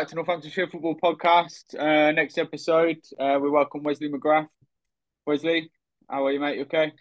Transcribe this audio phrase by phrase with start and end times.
[0.00, 1.78] Back to Northamptonshire Football Podcast.
[1.78, 4.46] Uh, next episode, uh, we welcome Wesley McGrath.
[5.26, 5.70] Wesley,
[6.08, 6.56] how are you, mate?
[6.56, 6.92] You okay?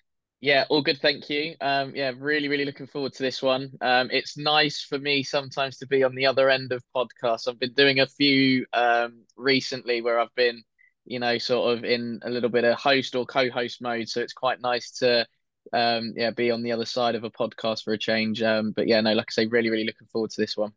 [0.42, 1.56] Yeah, all good, thank you.
[1.62, 3.72] Um, yeah, really, really looking forward to this one.
[3.80, 7.48] Um, it's nice for me sometimes to be on the other end of podcasts.
[7.48, 10.62] I've been doing a few um, recently where I've been,
[11.06, 14.10] you know, sort of in a little bit of host or co-host mode.
[14.10, 15.26] So it's quite nice to,
[15.72, 18.42] um, yeah, be on the other side of a podcast for a change.
[18.42, 20.74] Um, but yeah, no, like I say, really, really looking forward to this one.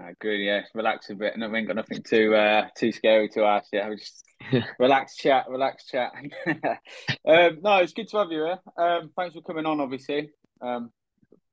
[0.00, 0.62] Uh, good, yeah.
[0.74, 3.68] Relax a bit, and we ain't got nothing too uh, too scary to ask.
[3.72, 4.24] Yeah, just
[4.78, 6.12] relax, chat, relax, chat.
[6.46, 8.58] um, no, it's good to have you here.
[8.76, 9.80] Um, thanks for coming on.
[9.80, 10.90] Obviously, um,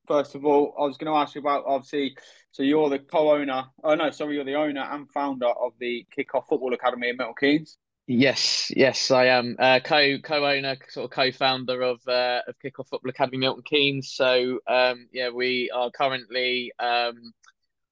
[0.08, 2.16] first of all, I was going to ask you about obviously.
[2.50, 3.64] So you're the co-owner.
[3.84, 7.34] Oh no, sorry, you're the owner and founder of the Kickoff Football Academy in Milton
[7.38, 7.78] Keynes.
[8.08, 13.10] Yes, yes, I am uh, co co-owner, sort of co-founder of uh, of Kickoff Football
[13.10, 14.12] Academy Milton Keynes.
[14.12, 17.32] So um, yeah, we are currently um,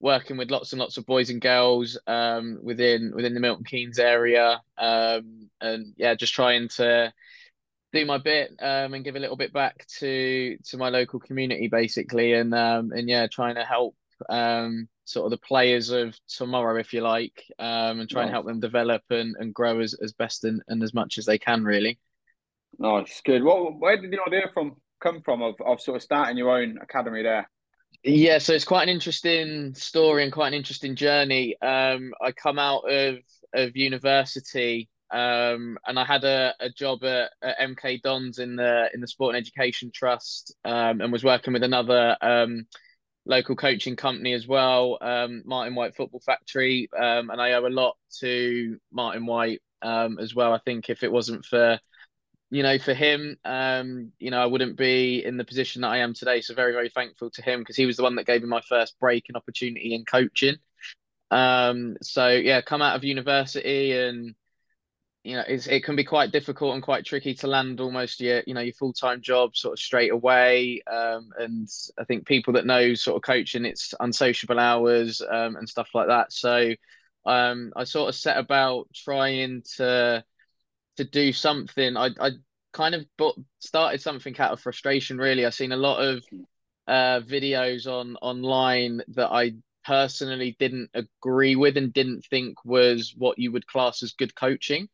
[0.01, 3.99] working with lots and lots of boys and girls um, within within the Milton Keynes
[3.99, 7.13] area, um, and yeah, just trying to
[7.93, 11.67] do my bit um, and give a little bit back to to my local community,
[11.67, 13.95] basically, and um, and yeah, trying to help
[14.29, 18.27] um, sort of the players of tomorrow, if you like, um, and try nice.
[18.27, 21.25] and help them develop and, and grow as, as best and, and as much as
[21.25, 21.99] they can, really.
[22.79, 23.43] Nice, good.
[23.43, 26.77] Well, where did the idea from come from of, of sort of starting your own
[26.81, 27.49] academy there?
[28.03, 31.55] Yeah, so it's quite an interesting story and quite an interesting journey.
[31.61, 33.19] Um, I come out of
[33.53, 38.89] of university um, and I had a, a job at, at, MK Dons in the
[38.93, 42.65] in the Sport and Education Trust um, and was working with another um,
[43.25, 47.69] local coaching company as well, um, Martin White Football Factory, um, and I owe a
[47.69, 50.53] lot to Martin White um, as well.
[50.53, 51.79] I think if it wasn't for
[52.51, 55.99] you know, for him, um, you know, I wouldn't be in the position that I
[55.99, 56.41] am today.
[56.41, 58.61] So very, very thankful to him because he was the one that gave me my
[58.61, 60.57] first break and opportunity in coaching.
[61.31, 64.35] Um, so yeah, come out of university and
[65.23, 68.55] you know, it can be quite difficult and quite tricky to land almost your, you
[68.55, 70.81] know, your full time job sort of straight away.
[70.91, 71.69] Um, and
[71.99, 76.07] I think people that know sort of coaching, it's unsociable hours um, and stuff like
[76.07, 76.33] that.
[76.33, 76.73] So
[77.25, 80.23] um, I sort of set about trying to
[80.97, 81.97] to do something.
[81.97, 82.31] I I
[82.73, 85.17] kind of but started something out of frustration.
[85.17, 86.23] Really, I've seen a lot of
[86.87, 89.53] uh, videos on online that I
[89.85, 94.87] personally didn't agree with and didn't think was what you would class as good coaching.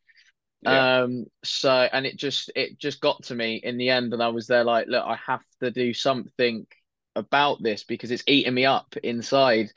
[0.62, 1.02] Yeah.
[1.02, 4.28] Um so and it just it just got to me in the end and I
[4.28, 6.66] was there like look I have to do something
[7.14, 9.70] about this because it's eating me up inside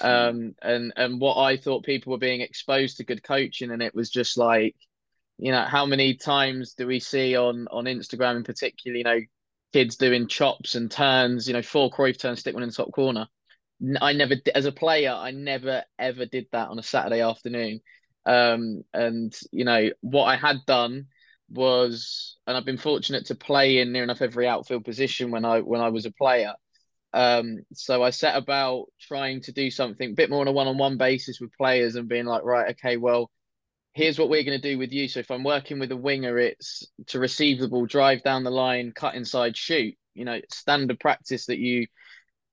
[0.00, 3.94] um and and what I thought people were being exposed to good coaching and it
[3.94, 4.74] was just like
[5.38, 9.20] you know, how many times do we see on on Instagram in particular, you know,
[9.72, 12.92] kids doing chops and turns, you know, four Cruyff turns, stick one in the top
[12.92, 13.26] corner.
[14.00, 17.80] I never, as a player, I never ever did that on a Saturday afternoon.
[18.24, 21.06] Um, and you know what I had done
[21.50, 25.60] was, and I've been fortunate to play in near enough every outfield position when I
[25.60, 26.54] when I was a player.
[27.12, 30.96] Um, so I set about trying to do something a bit more on a one-on-one
[30.96, 33.30] basis with players and being like, right, okay, well,
[33.94, 35.08] here's what we're going to do with you.
[35.08, 38.50] So if I'm working with a winger, it's to receive the ball, drive down the
[38.50, 39.94] line, cut inside, shoot.
[40.14, 41.86] You know, standard practice that you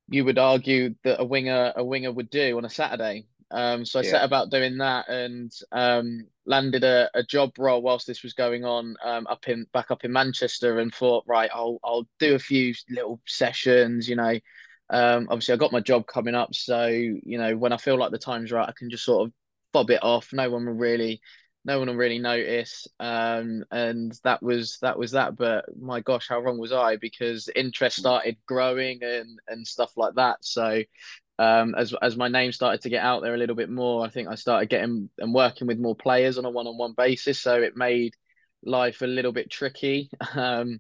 [0.08, 3.26] you would argue that a winger a winger would do on a Saturday.
[3.52, 4.12] Um, so I yeah.
[4.12, 8.64] set about doing that and um, landed a, a job role whilst this was going
[8.64, 12.40] on um, up in back up in Manchester and thought right I'll I'll do a
[12.40, 14.40] few little sessions you know
[14.90, 18.12] um, obviously I got my job coming up so you know when I feel like
[18.12, 19.34] the time's right I can just sort of
[19.74, 20.34] fob it off.
[20.34, 21.22] No one will really,
[21.66, 22.88] no one will really notice.
[23.00, 25.36] Um, and that was that was that.
[25.36, 26.98] But my gosh, how wrong was I?
[26.98, 30.38] Because interest started growing and and stuff like that.
[30.42, 30.84] So
[31.40, 34.10] um, as as my name started to get out there a little bit more, I
[34.10, 37.40] think I started getting and working with more players on a one on one basis.
[37.40, 38.16] So it made
[38.64, 40.10] life a little bit tricky.
[40.36, 40.80] Um,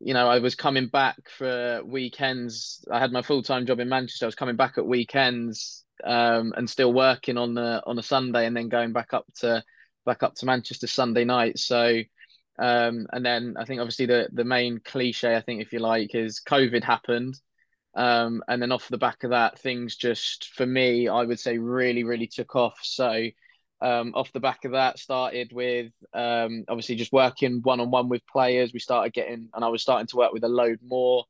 [0.00, 2.84] you know, I was coming back for weekends.
[2.90, 4.26] I had my full time job in Manchester.
[4.26, 8.46] I was coming back at weekends um, and still working on the on a Sunday
[8.46, 9.62] and then going back up to
[10.04, 11.58] back up to Manchester Sunday night.
[11.58, 12.00] So
[12.58, 16.14] um, and then I think obviously the the main cliche I think if you like
[16.14, 17.38] is COVID happened.
[17.96, 21.58] Um, and then off the back of that, things just for me, I would say
[21.58, 22.78] really, really took off.
[22.82, 23.28] So
[23.80, 28.08] um, off the back of that, started with um, obviously just working one on one
[28.08, 28.72] with players.
[28.72, 31.24] We started getting, and I was starting to work with a load more.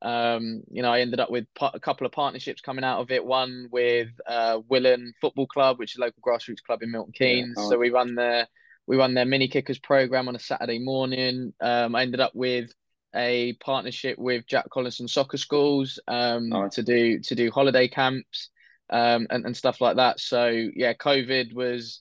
[0.00, 3.24] Um, you know, I ended up with a couple of partnerships coming out of it.
[3.24, 7.54] One with uh, Willen Football Club, which is a local grassroots club in Milton Keynes.
[7.56, 8.46] Yeah, so we run their
[8.86, 11.52] we run their mini kickers program on a Saturday morning.
[11.60, 12.72] Um, I ended up with
[13.14, 18.50] a partnership with Jack Collinson Soccer Schools um, to do to do holiday camps.
[18.90, 20.20] um, and and stuff like that.
[20.20, 22.00] So yeah, COVID was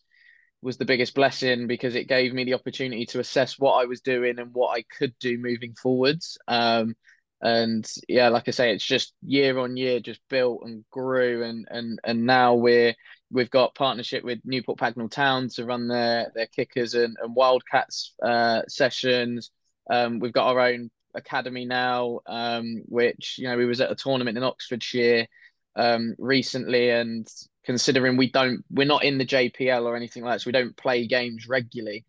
[0.62, 4.02] was the biggest blessing because it gave me the opportunity to assess what I was
[4.02, 6.38] doing and what I could do moving forwards.
[6.48, 6.96] Um,
[7.42, 11.68] and yeah, like I say, it's just year on year just built and grew, and
[11.69, 12.95] and and now we're
[13.30, 18.13] we've got partnership with Newport Pagnell Town to run their their kickers and, and Wildcats
[18.24, 19.51] uh, sessions.
[19.89, 23.95] Um, we've got our own academy now, um, which you know we was at a
[23.95, 25.28] tournament in Oxfordshire
[25.75, 27.28] um, recently, and
[27.63, 30.75] considering we don't we're not in the JPL or anything like that, so we don't
[30.75, 32.06] play games regularly.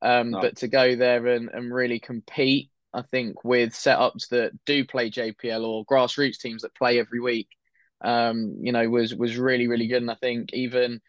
[0.00, 0.40] Um, no.
[0.40, 5.10] But to go there and, and really compete, I think with setups that do play
[5.10, 7.48] JPL or grassroots teams that play every week,
[8.00, 10.02] um, you know, was was really really good.
[10.02, 11.00] And I think even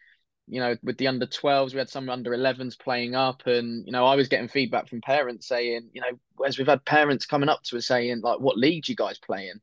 [0.46, 3.92] you know with the under 12s, we had some under 11s playing up, and you
[3.92, 7.48] know I was getting feedback from parents saying, you know, as we've had parents coming
[7.48, 9.60] up to us saying like, what league you guys playing?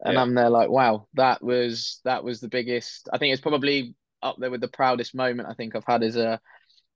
[0.00, 0.22] And yeah.
[0.22, 3.08] I'm there like, wow, that was that was the biggest.
[3.12, 6.16] I think it's probably up there with the proudest moment I think I've had as
[6.16, 6.40] a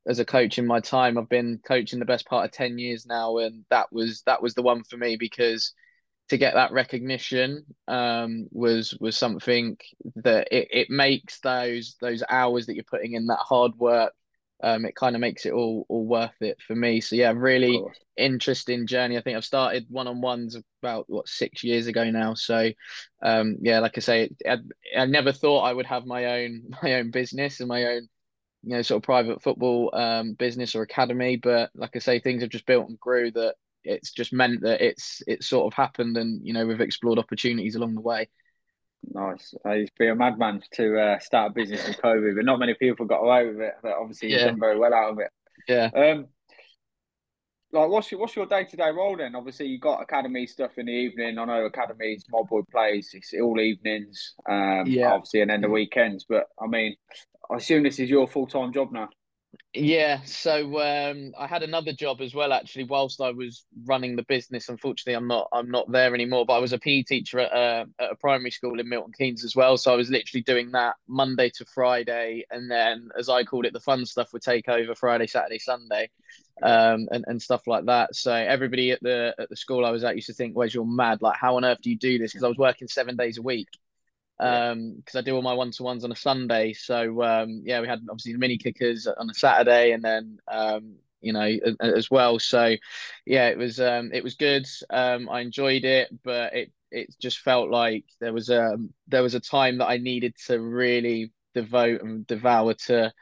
[0.07, 1.19] as a coach in my time.
[1.19, 4.55] I've been coaching the best part of 10 years now and that was that was
[4.55, 5.73] the one for me because
[6.29, 9.77] to get that recognition um, was was something
[10.17, 14.13] that it, it makes those those hours that you're putting in that hard work
[14.63, 17.01] um, it kind of makes it all all worth it for me.
[17.01, 17.83] So yeah, really
[18.17, 19.17] interesting journey.
[19.17, 22.35] I think I've started one on ones about what six years ago now.
[22.35, 22.71] So
[23.23, 24.59] um, yeah, like I say, I,
[24.97, 28.09] I never thought I would have my own my own business and my own
[28.63, 31.37] you know sort of private football um, business or academy.
[31.37, 33.55] But like I say, things have just built and grew that
[33.85, 37.77] it's just meant that it's it's sort of happened and you know we've explored opportunities
[37.77, 38.29] along the way.
[39.03, 39.55] Nice.
[39.65, 42.75] Uh, he's been a madman to uh, start a business in COVID, but not many
[42.75, 43.73] people got away with it.
[43.83, 44.47] But obviously, he's yeah.
[44.47, 45.31] done very well out of it.
[45.67, 45.91] Yeah.
[45.95, 46.27] Um,
[47.73, 49.35] like, what's your what's your day to day role then?
[49.35, 51.39] Obviously, you got academy stuff in the evening.
[51.39, 53.11] I know academies, my boy plays.
[53.15, 54.35] It's all evenings.
[54.49, 55.13] Um, yeah.
[55.13, 56.27] Obviously, and then the weekends.
[56.29, 56.97] But I mean,
[57.51, 59.09] I assume this is your full time job now.
[59.75, 62.53] Yeah, so um, I had another job as well.
[62.53, 66.47] Actually, whilst I was running the business, unfortunately, I'm not I'm not there anymore.
[66.47, 69.45] But I was a PE teacher at a, at a primary school in Milton Keynes
[69.45, 69.77] as well.
[69.77, 73.73] So I was literally doing that Monday to Friday, and then, as I called it,
[73.73, 76.11] the fun stuff would take over Friday, Saturday, Sunday,
[76.63, 78.15] um, and and stuff like that.
[78.15, 80.87] So everybody at the at the school I was at used to think, "Where's your
[80.87, 81.23] mad?
[81.23, 83.43] Like, how on earth do you do this?" Because I was working seven days a
[83.43, 83.69] week
[84.41, 86.73] um because I do all my one to ones on a Sunday.
[86.73, 90.97] So um yeah, we had obviously the mini kickers on a Saturday and then um
[91.21, 91.51] you know
[91.81, 92.39] as well.
[92.39, 92.77] So
[93.27, 94.67] yeah, it was um it was good.
[94.91, 98.77] Um I enjoyed it, but it it just felt like there was a
[99.09, 103.13] there was a time that I needed to really devote and devour to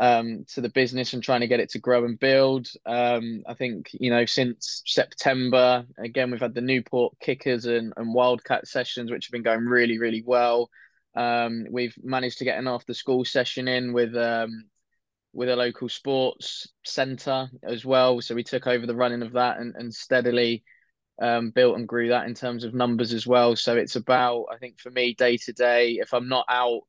[0.00, 2.66] um, to the business and trying to get it to grow and build.
[2.86, 8.14] Um, I think you know since September, again we've had the Newport Kickers and, and
[8.14, 10.70] Wildcat sessions, which have been going really really well.
[11.14, 14.64] Um, we've managed to get an after school session in with um,
[15.34, 18.22] with a local sports centre as well.
[18.22, 20.64] So we took over the running of that and, and steadily
[21.20, 23.54] um, built and grew that in terms of numbers as well.
[23.54, 26.80] So it's about, I think for me, day to day, if I'm not out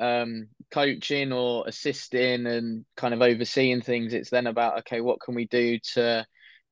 [0.00, 5.34] um, coaching or assisting and kind of overseeing things, it's then about okay, what can
[5.34, 6.26] we do to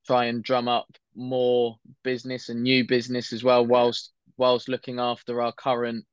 [0.07, 5.43] try and drum up more business and new business as well, whilst whilst looking after
[5.43, 6.05] our current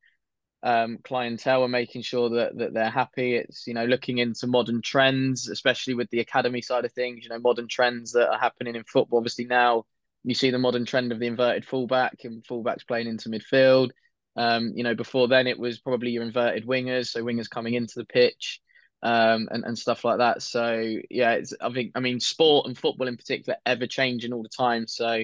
[0.64, 3.36] um, clientele and making sure that that they're happy.
[3.36, 7.24] It's you know looking into modern trends, especially with the academy side of things.
[7.24, 9.20] You know modern trends that are happening in football.
[9.20, 9.86] Obviously now
[10.24, 13.92] you see the modern trend of the inverted fullback and fullbacks playing into midfield.
[14.38, 17.96] Um, you know, before then it was probably your inverted wingers, so wingers coming into
[17.98, 18.62] the pitch,
[19.04, 20.42] um, and and stuff like that.
[20.42, 24.44] So yeah, it's I think I mean sport and football in particular ever changing all
[24.44, 24.88] the time.
[24.88, 25.24] So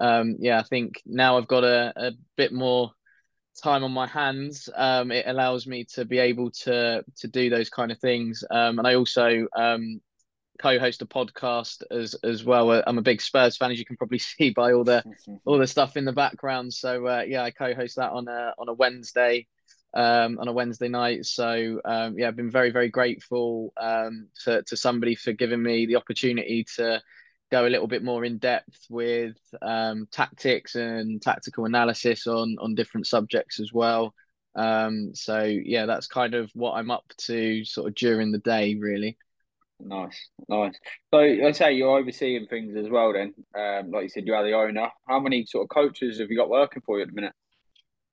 [0.00, 2.92] um, yeah, I think now I've got a, a bit more
[3.62, 4.68] time on my hands.
[4.74, 8.44] Um, it allows me to be able to to do those kind of things.
[8.50, 10.00] Um, and I also um,
[10.58, 12.70] co-host a podcast as as well.
[12.70, 15.04] Uh, I'm a big Spurs fan, as you can probably see by all the
[15.44, 16.72] all the stuff in the background.
[16.72, 19.46] So uh, yeah, I co-host that on a on a Wednesday,
[19.94, 21.24] um, on a Wednesday night.
[21.24, 25.86] So um, yeah, I've been very very grateful um, to to somebody for giving me
[25.86, 27.02] the opportunity to
[27.50, 32.74] go a little bit more in depth with um, tactics and tactical analysis on on
[32.74, 34.14] different subjects as well.
[34.56, 38.74] Um, so yeah, that's kind of what I'm up to sort of during the day,
[38.74, 39.18] really.
[39.78, 40.74] Nice, nice.
[41.12, 43.12] So I say you're overseeing things as well.
[43.12, 44.88] Then, um, like you said, you are the owner.
[45.06, 47.34] How many sort of coaches have you got working for you at the minute?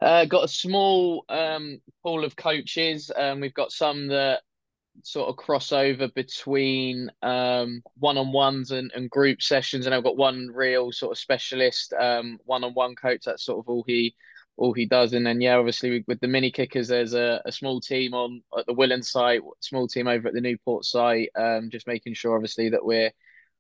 [0.01, 3.10] Uh, got a small um, pool of coaches.
[3.15, 4.41] Um, we've got some that
[5.01, 10.50] sort of cross over between um, one-on-ones and, and group sessions, and I've got one
[10.53, 13.22] real sort of specialist um, one-on-one coach.
[13.25, 14.13] That's sort of all he
[14.57, 15.13] all he does.
[15.13, 18.65] And then yeah, obviously with the mini kickers, there's a, a small team on at
[18.65, 22.69] the Willen site, small team over at the Newport site, um, just making sure obviously
[22.69, 23.12] that we're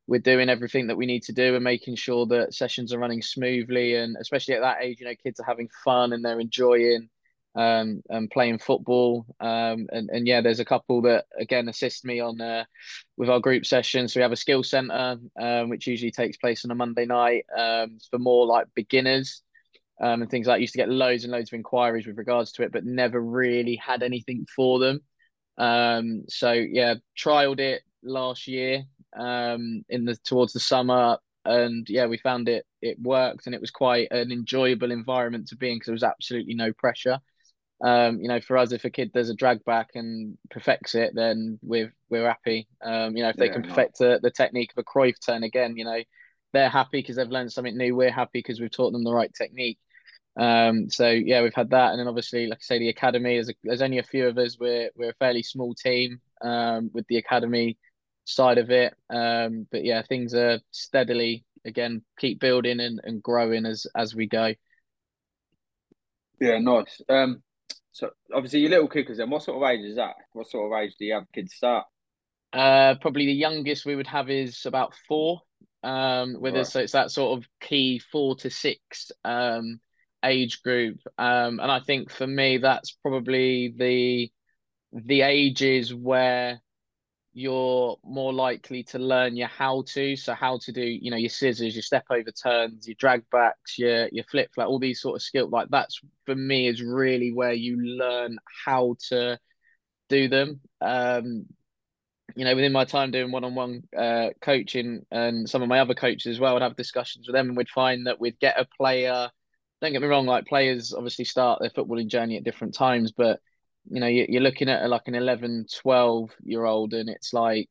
[0.05, 3.21] we're doing everything that we need to do and making sure that sessions are running
[3.21, 7.09] smoothly and especially at that age, you know, kids are having fun and they're enjoying
[7.55, 9.25] um, and playing football.
[9.39, 12.65] Um, and, and yeah, there's a couple that again assist me on uh,
[13.15, 14.13] with our group sessions.
[14.13, 17.45] So we have a skill center, um, which usually takes place on a Monday night
[17.57, 19.41] um, for more like beginners
[20.01, 20.57] um, and things like.
[20.57, 20.61] That.
[20.61, 23.75] used to get loads and loads of inquiries with regards to it, but never really
[23.75, 25.01] had anything for them.
[25.57, 28.83] Um, so yeah, trialed it last year
[29.17, 33.61] um, in the towards the summer, and yeah, we found it it worked, and it
[33.61, 37.19] was quite an enjoyable environment to be in because there was absolutely no pressure
[37.83, 41.11] um, you know, for us, if a kid does a drag back and perfects it,
[41.13, 42.67] then we're we're happy.
[42.81, 45.43] Um, you know, if they yeah, can perfect the, the technique of a Cruyff turn
[45.43, 45.99] again, you know,
[46.53, 47.95] they're happy because they've learned something new.
[47.95, 49.79] We're happy because we've taught them the right technique.
[50.35, 53.35] Um, so yeah, we've had that, and then obviously, like I say, the academy.
[53.35, 54.57] There's a, there's only a few of us.
[54.59, 57.77] We're we're a fairly small team um, with the academy
[58.25, 58.93] side of it.
[59.09, 64.27] Um, but yeah, things are steadily again keep building and, and growing as as we
[64.27, 64.53] go.
[66.39, 67.01] Yeah, nice.
[67.07, 67.43] Um,
[67.91, 70.15] so obviously your little kickers then, what sort of age is that?
[70.33, 71.85] What sort of age do you have kids start?
[72.51, 75.41] Uh, probably the youngest we would have is about four.
[75.83, 76.61] Um, with right.
[76.61, 79.79] us, so it's that sort of key four to six um
[80.23, 80.99] age group.
[81.17, 84.31] Um, and I think for me that's probably the
[84.93, 86.61] the ages where
[87.33, 90.15] you're more likely to learn your how to.
[90.15, 93.77] So how to do, you know, your scissors, your step over turns, your drag backs,
[93.77, 95.51] your your flip flap, all these sort of skills.
[95.51, 99.39] Like that's for me is really where you learn how to
[100.09, 100.61] do them.
[100.79, 101.47] Um,
[102.35, 106.27] you know, within my time doing one-on-one uh, coaching and some of my other coaches
[106.27, 109.29] as well, I'd have discussions with them and we'd find that we'd get a player.
[109.81, 113.39] Don't get me wrong, like players obviously start their footballing journey at different times, but
[113.89, 117.69] you know you're looking at like an 11 12 year old and it's like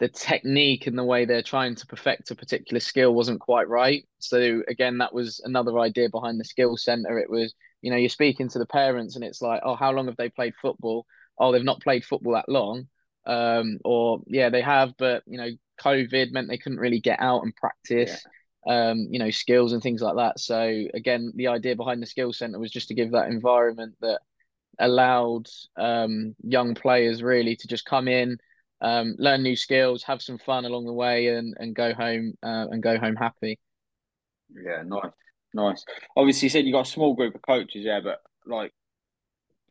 [0.00, 4.06] the technique and the way they're trying to perfect a particular skill wasn't quite right.
[4.18, 7.18] So again that was another idea behind the skill center.
[7.18, 10.06] It was you know you're speaking to the parents and it's like oh how long
[10.06, 11.06] have they played football?
[11.38, 12.88] Oh they've not played football that long
[13.28, 15.48] um or yeah they have but you know
[15.80, 18.24] covid meant they couldn't really get out and practice
[18.66, 18.90] yeah.
[18.90, 22.32] um you know skills and things like that so again the idea behind the skill
[22.32, 24.18] center was just to give that environment that
[24.78, 28.38] allowed um, young players really to just come in,
[28.80, 32.66] um, learn new skills, have some fun along the way, and and go home uh,
[32.70, 33.58] and go home happy.
[34.50, 35.12] Yeah, nice,
[35.52, 35.84] nice.
[36.16, 38.72] Obviously, you said you got a small group of coaches, yeah, but like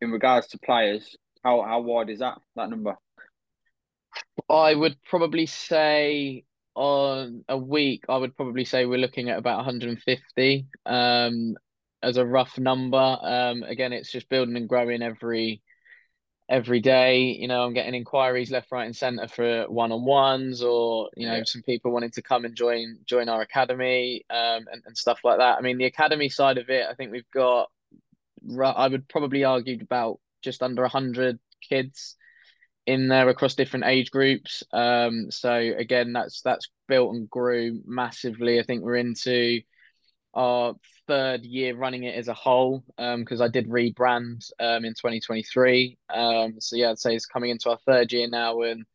[0.00, 2.96] in regards to players, how how wide is that that number?
[4.48, 6.44] I would probably say
[6.74, 10.66] on a week, I would probably say we're looking at about 150.
[10.86, 11.56] Um,
[12.02, 12.96] as a rough number.
[13.20, 15.62] Um, again, it's just building and growing every
[16.48, 17.36] every day.
[17.38, 21.26] You know, I'm getting inquiries left, right, and centre for one on ones, or you
[21.26, 21.44] know, yeah.
[21.44, 25.38] some people wanting to come and join join our academy um, and and stuff like
[25.38, 25.58] that.
[25.58, 27.70] I mean, the academy side of it, I think we've got.
[28.64, 32.16] I would probably argue about just under hundred kids
[32.88, 34.64] in there across different age groups.
[34.72, 38.58] Um, so again, that's that's built and grew massively.
[38.58, 39.60] I think we're into
[40.32, 40.74] our
[41.06, 45.98] third year running it as a whole because um, I did rebrand um, in 2023.
[46.08, 48.86] Um, so yeah, I'd say it's coming into our third year now, and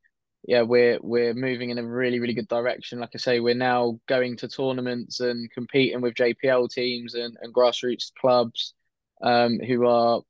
[0.43, 2.99] yeah, we're we're moving in a really really good direction.
[2.99, 7.53] Like I say, we're now going to tournaments and competing with JPL teams and, and
[7.53, 8.73] grassroots clubs
[9.21, 10.21] um, who are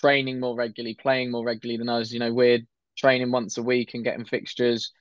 [0.00, 2.10] training more regularly, playing more regularly than us.
[2.10, 2.58] You know, we're
[2.96, 4.92] training once a week and getting fixtures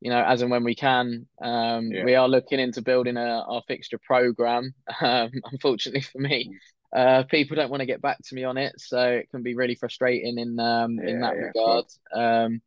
[0.00, 1.26] you know, as and when we can.
[1.42, 2.04] Um, yeah.
[2.04, 4.74] We are looking into building a, our fixture program.
[5.02, 6.50] Um, unfortunately for me,
[6.94, 9.54] uh, people don't want to get back to me on it, so it can be
[9.54, 11.84] really frustrating in um, yeah, in that yeah, regard.
[12.12, 12.60] Um,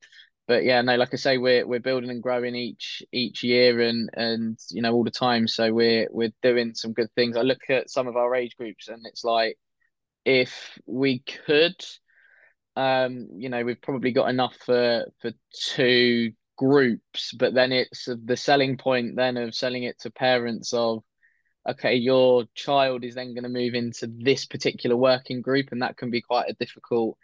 [0.47, 4.09] but yeah, no, like I say, we're we're building and growing each each year and
[4.13, 5.47] and you know all the time.
[5.47, 7.37] So we're we're doing some good things.
[7.37, 9.57] I look at some of our age groups, and it's like
[10.25, 11.75] if we could
[12.75, 18.37] um you know we've probably got enough for for two groups, but then it's the
[18.37, 21.03] selling point then of selling it to parents of
[21.67, 25.97] okay, your child is then going to move into this particular working group, and that
[25.97, 27.17] can be quite a difficult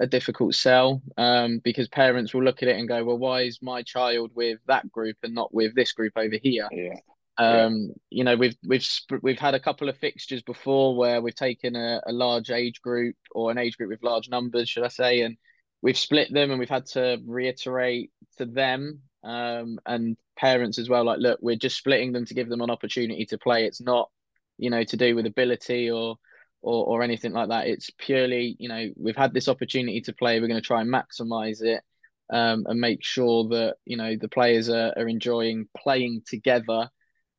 [0.00, 3.58] a difficult sell um, because parents will look at it and go, well, why is
[3.60, 6.68] my child with that group and not with this group over here?
[6.70, 6.94] Yeah.
[7.38, 8.86] Um, you know, we've we've
[9.22, 13.16] we've had a couple of fixtures before where we've taken a, a large age group
[13.32, 15.36] or an age group with large numbers, should I say, and
[15.80, 21.04] we've split them and we've had to reiterate to them um, and parents as well
[21.04, 24.08] like look we're just splitting them to give them an opportunity to play it's not
[24.56, 26.16] you know to do with ability or
[26.62, 27.66] or, or anything like that.
[27.66, 30.40] It's purely, you know, we've had this opportunity to play.
[30.40, 31.82] We're going to try and maximize it
[32.30, 36.90] um, and make sure that you know the players are, are enjoying playing together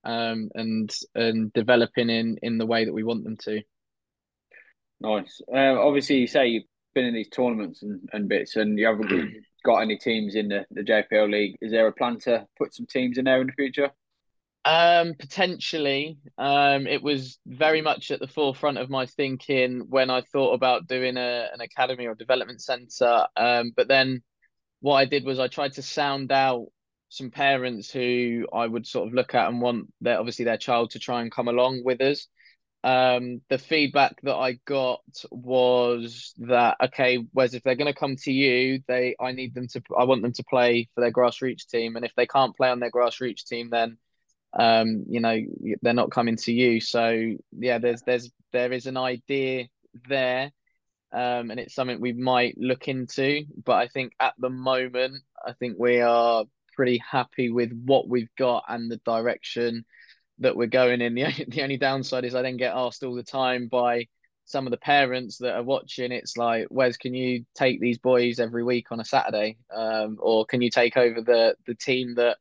[0.03, 3.61] um, and and developing in in the way that we want them to.
[5.01, 5.41] Nice.
[5.53, 6.63] Uh, obviously, you say you've
[6.93, 10.65] been in these tournaments and, and bits, and you haven't got any teams in the,
[10.71, 11.57] the JPL league.
[11.61, 13.91] Is there a plan to put some teams in there in the future?
[14.65, 16.17] Um, potentially.
[16.37, 20.87] Um, it was very much at the forefront of my thinking when I thought about
[20.87, 23.25] doing a, an academy or development center.
[23.37, 24.21] Um, but then
[24.81, 26.67] what I did was I tried to sound out
[27.09, 30.91] some parents who I would sort of look at and want their obviously their child
[30.91, 32.27] to try and come along with us.
[32.83, 35.01] Um, the feedback that I got
[35.31, 39.67] was that okay, whereas if they're going to come to you, they I need them
[39.69, 42.69] to I want them to play for their grassroots team, and if they can't play
[42.69, 43.97] on their grassroots team, then
[44.57, 45.37] um, you know
[45.81, 46.79] they're not coming to you.
[46.79, 49.67] So yeah, there's there's there is an idea
[50.07, 50.51] there
[51.11, 53.45] um, and it's something we might look into.
[53.63, 56.45] But I think at the moment, I think we are
[56.79, 59.83] pretty happy with what we've got and the direction
[60.37, 61.13] that we're going in.
[61.37, 64.07] The, the only downside is I then get asked all the time by
[64.45, 66.13] some of the parents that are watching.
[66.13, 70.45] It's like, Wes, can you take these boys every week on a Saturday, um, or
[70.45, 72.37] can you take over the the team that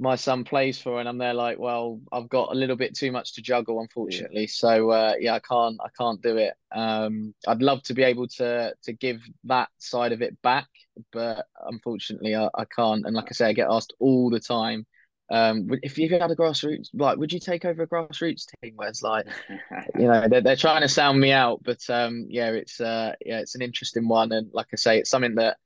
[0.00, 3.12] my son plays for and I'm there like well I've got a little bit too
[3.12, 4.42] much to juggle unfortunately.
[4.42, 4.48] Yeah.
[4.48, 6.54] so uh, yeah I can't I can't do it.
[6.72, 10.68] Um, I'd love to be able to to give that side of it back
[11.12, 13.04] but unfortunately I, I can't.
[13.04, 14.86] And like I say I get asked all the time
[15.30, 18.72] um, if you had a grassroots like would you take over a grassroots team?
[18.76, 19.26] Where it's like
[19.98, 23.40] you know they're, they're trying to sound me out but um, yeah it's uh, yeah
[23.40, 24.32] it's an interesting one.
[24.32, 25.58] And like I say it's something that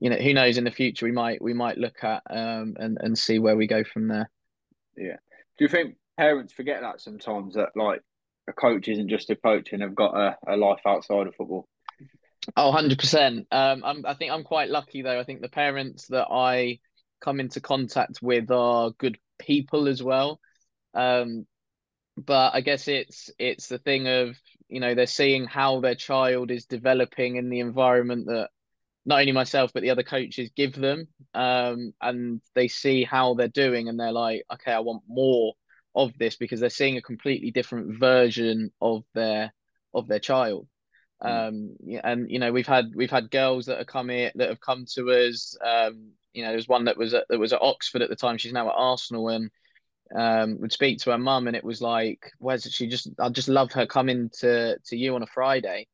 [0.00, 2.98] you know, who knows in the future we might we might look at um, and
[3.00, 4.30] and see where we go from there.
[4.96, 5.16] Yeah.
[5.58, 8.02] Do you think parents forget that sometimes that like
[8.48, 11.68] a coach isn't just a coach and have got a, a life outside of football?
[12.56, 13.46] Oh, 100%.
[13.50, 15.18] Um, I'm, I think I'm quite lucky though.
[15.18, 16.78] I think the parents that I
[17.20, 20.40] come into contact with are good people as well.
[20.94, 21.46] Um,
[22.16, 24.36] but I guess it's it's the thing of
[24.68, 28.50] you know they're seeing how their child is developing in the environment that
[29.08, 33.48] not only myself but the other coaches give them um, and they see how they're
[33.48, 35.54] doing and they're like okay i want more
[35.94, 39.52] of this because they're seeing a completely different version of their
[39.94, 40.68] of their child.
[41.22, 41.48] Mm.
[41.48, 44.60] um, and you know we've had we've had girls that have come here that have
[44.60, 48.02] come to us um, you know there's one that was at, that was at oxford
[48.02, 49.50] at the time she's now at arsenal and
[50.14, 53.48] um, would speak to her mum and it was like where's she just i just
[53.48, 55.88] love her coming to to you on a friday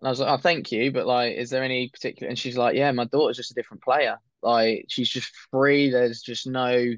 [0.00, 0.92] and I was like, oh, thank you.
[0.92, 2.28] But like, is there any particular?
[2.28, 4.18] And she's like, yeah, my daughter's just a different player.
[4.42, 5.90] Like, she's just free.
[5.90, 6.94] There's just no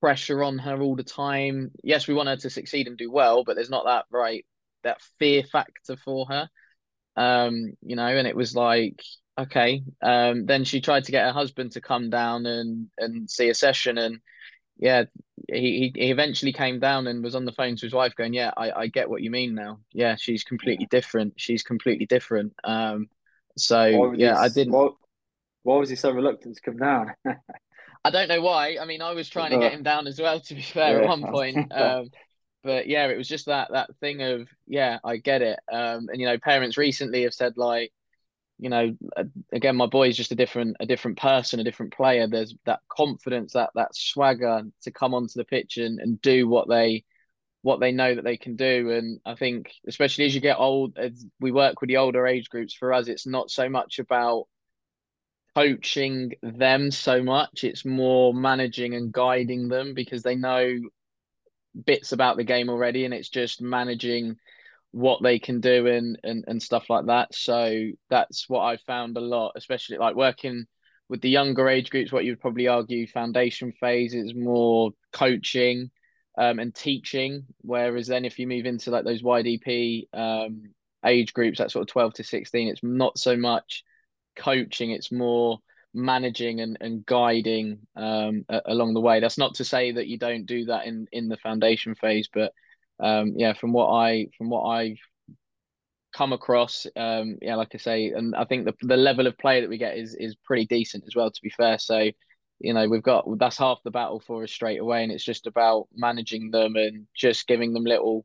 [0.00, 1.70] pressure on her all the time.
[1.82, 4.44] Yes, we want her to succeed and do well, but there's not that right
[4.84, 6.48] that fear factor for her.
[7.16, 9.02] Um, you know, and it was like,
[9.36, 9.82] okay.
[10.00, 13.54] Um, then she tried to get her husband to come down and and see a
[13.54, 14.20] session, and
[14.78, 15.04] yeah,
[15.48, 18.52] he, he eventually came down and was on the phone to his wife going, yeah,
[18.56, 19.80] I, I get what you mean now.
[19.92, 21.34] Yeah, she's completely different.
[21.36, 22.54] She's completely different.
[22.64, 23.08] Um,
[23.56, 24.72] so yeah, he, I didn't.
[24.72, 24.88] Why,
[25.64, 27.12] why was he so reluctant to come down?
[28.04, 28.76] I don't know why.
[28.80, 30.38] I mean, I was trying to get him down as well.
[30.40, 31.02] To be fair, yeah.
[31.02, 32.08] at one point, um,
[32.62, 35.58] but yeah, it was just that that thing of yeah, I get it.
[35.70, 37.92] Um, and you know, parents recently have said like,
[38.58, 41.94] you know, uh, again, my boy is just a different, a different person, a different
[41.94, 42.26] player.
[42.26, 46.68] There's that confidence, that that swagger to come onto the pitch and, and do what
[46.68, 47.04] they,
[47.62, 48.90] what they know that they can do.
[48.90, 52.48] And I think, especially as you get old, as we work with the older age
[52.48, 52.74] groups.
[52.74, 54.46] For us, it's not so much about
[55.54, 57.64] coaching them so much.
[57.64, 60.78] It's more managing and guiding them because they know
[61.84, 64.36] bits about the game already, and it's just managing
[64.92, 67.34] what they can do and, and and stuff like that.
[67.34, 70.66] So that's what I found a lot, especially like working
[71.08, 72.12] with the younger age groups.
[72.12, 75.90] What you'd probably argue foundation phase is more coaching
[76.36, 80.62] um, and teaching, whereas then if you move into like those YDP um,
[81.04, 83.84] age groups, that sort of twelve to sixteen, it's not so much
[84.36, 85.58] coaching; it's more
[85.94, 89.20] managing and, and guiding um, along the way.
[89.20, 92.52] That's not to say that you don't do that in in the foundation phase, but
[93.00, 94.98] um, yeah, from what I from what I've
[96.12, 99.60] come across, um, yeah, like I say, and I think the the level of play
[99.60, 101.30] that we get is is pretty decent as well.
[101.30, 102.10] To be fair, so
[102.60, 105.46] you know we've got that's half the battle for us straight away, and it's just
[105.46, 108.24] about managing them and just giving them little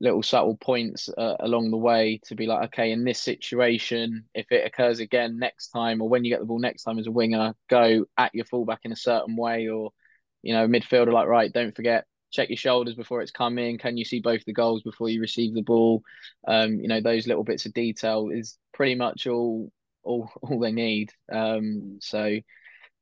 [0.00, 4.50] little subtle points uh, along the way to be like, okay, in this situation, if
[4.50, 7.12] it occurs again next time, or when you get the ball next time as a
[7.12, 9.90] winger, go at your fullback in a certain way, or
[10.42, 13.78] you know, midfielder like, right, don't forget check your shoulders before it's coming.
[13.78, 16.02] Can you see both the goals before you receive the ball?
[16.48, 19.70] Um, you know, those little bits of detail is pretty much all
[20.02, 21.12] all all they need.
[21.30, 22.38] Um, so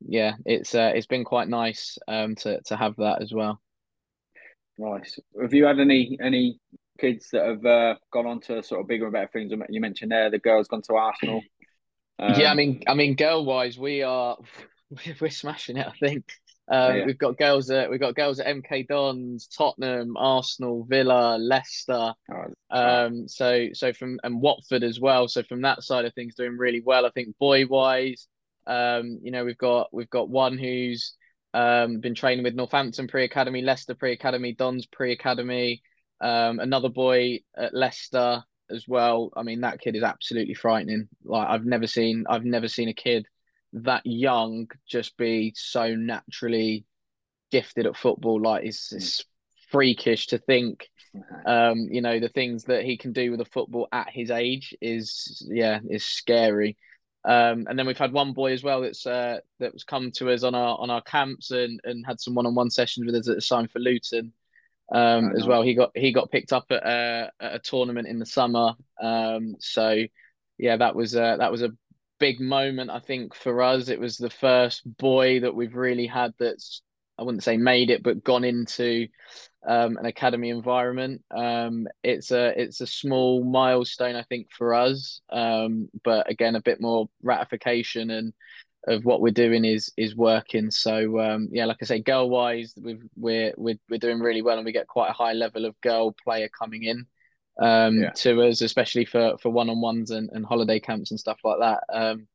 [0.07, 3.61] yeah, it's uh, it's been quite nice um to to have that as well.
[4.77, 5.19] Nice.
[5.41, 6.59] Have you had any any
[6.99, 9.53] kids that have uh, gone on to sort of bigger and better things?
[9.69, 11.43] You mentioned there the girls gone to Arsenal.
[12.19, 14.37] Um, yeah, I mean, I mean, girl wise, we are
[15.21, 15.87] we're smashing it.
[15.87, 16.25] I think
[16.71, 17.05] um, yeah.
[17.05, 22.15] we've got girls at we've got girls at MK Dons, Tottenham, Arsenal, Villa, Leicester.
[22.33, 25.27] Oh, um, so so from and Watford as well.
[25.27, 27.05] So from that side of things, doing really well.
[27.05, 28.29] I think boy wise,
[28.69, 31.17] um, you know, we've got we've got one who's
[31.55, 35.83] um, been training with Northampton pre academy, Leicester pre academy, Dons pre academy.
[36.21, 39.33] Um, another boy at Leicester as well.
[39.37, 41.09] I mean, that kid is absolutely frightening.
[41.25, 43.27] Like I've never seen, I've never seen a kid
[43.73, 46.85] that young just be so naturally
[47.51, 48.41] gifted at football.
[48.41, 49.25] Like it's, it's
[49.71, 50.89] freakish to think.
[51.45, 54.77] Um, you know, the things that he can do with a football at his age
[54.81, 56.77] is yeah, is scary.
[57.25, 60.43] Um, and then we've had one boy as well that's uh, that's come to us
[60.43, 63.29] on our on our camps and, and had some one on one sessions with us
[63.29, 64.33] at a sign for Luton
[64.93, 65.63] um, as well.
[65.63, 68.75] He got he got picked up at a, at a tournament in the summer.
[69.03, 70.03] Um, so
[70.59, 71.71] yeah, that was uh, that was a
[72.21, 73.89] big moment I think for us.
[73.89, 76.83] It was the first boy that we've really had that's
[77.19, 79.09] I wouldn't say made it, but gone into
[79.67, 81.23] um, an academy environment.
[81.31, 86.63] Um, it's a it's a small milestone I think for us, um, but again a
[86.63, 88.33] bit more ratification and
[88.87, 90.71] of what we're doing is is working.
[90.71, 94.57] So um, yeah, like I say, girl wise, we've, we're we're we're doing really well,
[94.57, 97.07] and we get quite a high level of girl player coming in
[97.59, 98.11] um, yeah.
[98.11, 101.59] to us, especially for for one on ones and, and holiday camps and stuff like
[101.61, 101.85] that.
[101.93, 102.27] Um,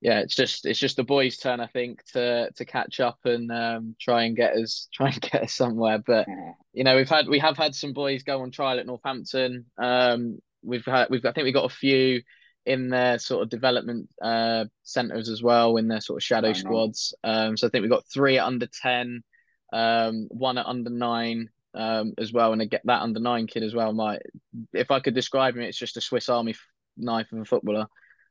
[0.00, 3.50] yeah, it's just it's just the boys' turn, I think, to to catch up and
[3.50, 5.98] um, try and get us try and get us somewhere.
[5.98, 6.26] But
[6.72, 9.66] you know, we've had we have had some boys go on trial at Northampton.
[9.78, 12.22] Um, we've had we've I think we got a few
[12.66, 17.14] in their sort of development uh, centers as well, in their sort of shadow squads.
[17.22, 19.22] Um, so I think we've got three at under 10,
[19.72, 22.52] um, one at under nine um, as well.
[22.52, 23.92] And I get that under nine kid as well.
[23.92, 24.18] My,
[24.72, 26.54] if I could describe him, it's just a Swiss Army
[26.96, 27.86] knife of a footballer.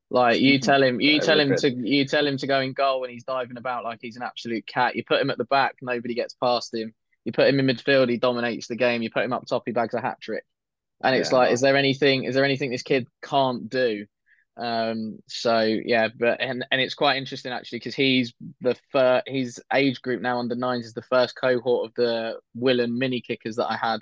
[0.10, 3.04] Like you tell him, you tell him to, you tell him to go in goal,
[3.04, 4.96] and he's diving about like he's an absolute cat.
[4.96, 6.94] You put him at the back, nobody gets past him.
[7.26, 9.02] You put him in midfield, he dominates the game.
[9.02, 10.44] You put him up top, he bags a hat trick.
[11.02, 12.24] And it's yeah, like, is there anything?
[12.24, 14.06] Is there anything this kid can't do?
[14.56, 19.62] Um, so yeah, but and and it's quite interesting actually because he's the first his
[19.74, 23.72] age group now under nines is the first cohort of the Willen mini kickers that
[23.72, 24.00] I had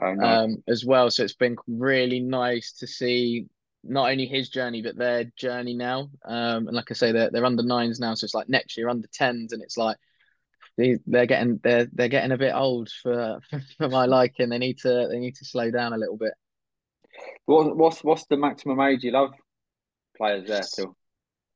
[0.00, 0.44] oh, nice.
[0.44, 1.10] um, as well.
[1.10, 3.46] So it's been really nice to see
[3.84, 6.10] not only his journey but their journey now.
[6.24, 8.88] Um, and like I say, they're they're under nines now, so it's like next year
[8.88, 9.96] under tens, and it's like
[10.76, 14.48] they, they're getting they're they're getting a bit old for, for for my liking.
[14.48, 16.32] They need to they need to slow down a little bit.
[17.44, 19.32] What what's what's the maximum age you love
[20.22, 20.94] players there too?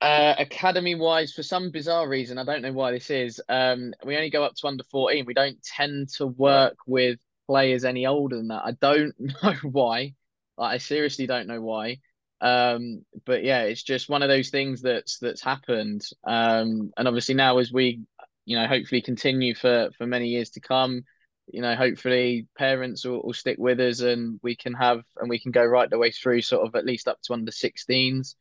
[0.00, 3.40] Uh, academy wise, for some bizarre reason, I don't know why this is.
[3.48, 5.24] Um, we only go up to under 14.
[5.26, 8.62] We don't tend to work with players any older than that.
[8.64, 10.14] I don't know why.
[10.58, 11.98] Like, I seriously don't know why.
[12.40, 16.06] Um, but yeah, it's just one of those things that's that's happened.
[16.24, 18.02] Um, and obviously now as we,
[18.44, 21.04] you know, hopefully continue for for many years to come,
[21.48, 25.38] you know, hopefully parents will, will stick with us and we can have and we
[25.38, 28.34] can go right the way through sort of at least up to under 16s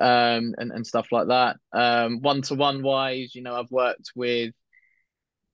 [0.00, 1.56] um, and, and stuff like that.
[1.72, 4.52] Um, one-to-one wise, you know, I've worked with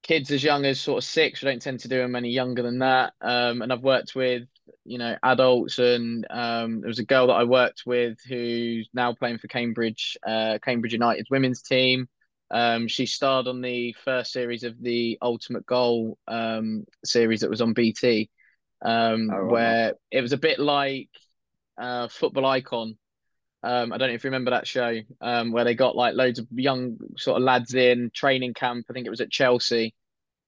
[0.02, 1.42] kids as young as sort of six.
[1.42, 3.14] We don't tend to do them any younger than that.
[3.20, 4.42] Um, and I've worked with,
[4.84, 9.12] you know, adults and um, there was a girl that I worked with who's now
[9.14, 12.08] playing for Cambridge, uh, Cambridge United's women's team.
[12.52, 17.62] Um, she starred on the first series of the Ultimate Goal um, series that was
[17.62, 18.28] on BT,
[18.82, 21.08] um, oh, where it was a bit like
[21.78, 22.98] uh, Football Icon.
[23.62, 26.38] Um, I don't know if you remember that show um, where they got like loads
[26.40, 28.86] of young sort of lads in training camp.
[28.90, 29.94] I think it was at Chelsea.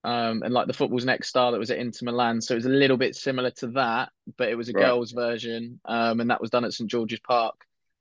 [0.02, 2.42] Um, and like the football's next star that was at Inter Milan.
[2.42, 4.84] So it was a little bit similar to that, but it was a right.
[4.84, 5.80] girls' version.
[5.86, 7.54] and that was done at St George's Park.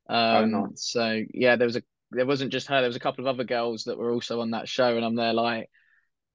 [0.09, 0.91] Oh, nice.
[0.91, 1.83] So yeah, there was a
[2.15, 2.79] there wasn't just her.
[2.79, 5.15] There was a couple of other girls that were also on that show, and I'm
[5.15, 5.69] there like,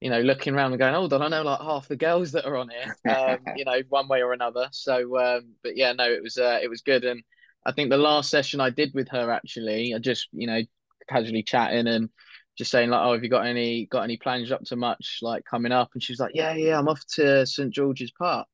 [0.01, 2.45] you know, looking around and going, hold on, I know like half the girls that
[2.45, 4.69] are on here, um, you know, one way or another.
[4.71, 7.23] So, um, but yeah, no, it was uh, it was good, and
[7.65, 10.61] I think the last session I did with her actually, I just you know
[11.09, 12.09] casually chatting and
[12.57, 15.43] just saying like, oh, have you got any got any plans up to much like
[15.45, 15.89] coming up?
[15.93, 18.47] And she was like, yeah, yeah, I'm off to St George's Park.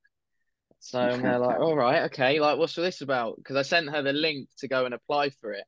[0.79, 3.37] So I'm there like, all right, okay, like what's this about?
[3.37, 5.65] Because I sent her the link to go and apply for it.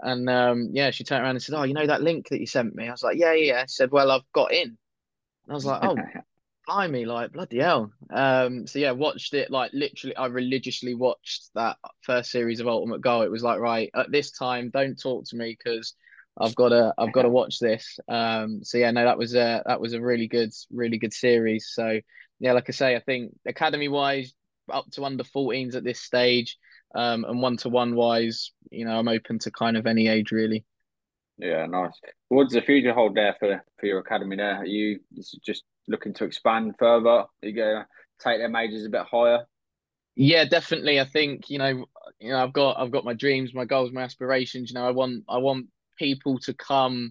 [0.00, 2.46] And um, yeah, she turned around and said, "Oh, you know that link that you
[2.46, 5.54] sent me?" I was like, "Yeah, yeah." She said, "Well, I've got in." And I
[5.54, 5.98] was like, "Oh,
[6.66, 7.92] blimey, like bloody hell.
[8.10, 10.16] Um, so yeah, watched it like literally.
[10.16, 13.22] I religiously watched that first series of Ultimate Goal.
[13.22, 15.94] It was like right at this time, don't talk to me because
[16.38, 17.98] I've got to I've got to watch this.
[18.08, 21.68] Um, so yeah, no, that was a that was a really good really good series.
[21.72, 22.00] So
[22.40, 24.34] yeah, like I say, I think academy wise,
[24.72, 26.58] up to under 14s at this stage,
[26.94, 30.30] um, and one to one wise, you know, I'm open to kind of any age
[30.30, 30.64] really.
[31.38, 31.92] Yeah, nice.
[32.28, 34.36] What's the future hold there for for your academy?
[34.36, 35.00] There, are you
[35.44, 37.08] just looking to expand further?
[37.08, 37.86] Are you going to
[38.20, 39.44] take their majors a bit higher?
[40.14, 41.00] Yeah, definitely.
[41.00, 41.86] I think you know,
[42.20, 44.70] you know, I've got I've got my dreams, my goals, my aspirations.
[44.70, 45.66] You know, I want I want
[45.98, 47.10] people to come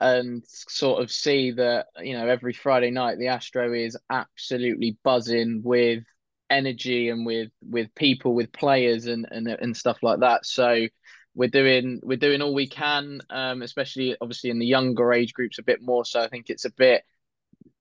[0.00, 5.60] and sort of see that you know every Friday night the Astro is absolutely buzzing
[5.62, 6.04] with
[6.52, 10.46] energy and with with people, with players and and and stuff like that.
[10.46, 10.86] So
[11.34, 15.58] we're doing we're doing all we can, um, especially obviously in the younger age groups
[15.58, 16.04] a bit more.
[16.04, 17.02] So I think it's a bit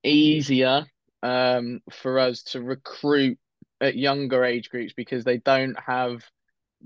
[0.03, 0.85] easier
[1.21, 3.37] um, for us to recruit
[3.79, 6.23] at younger age groups because they don't have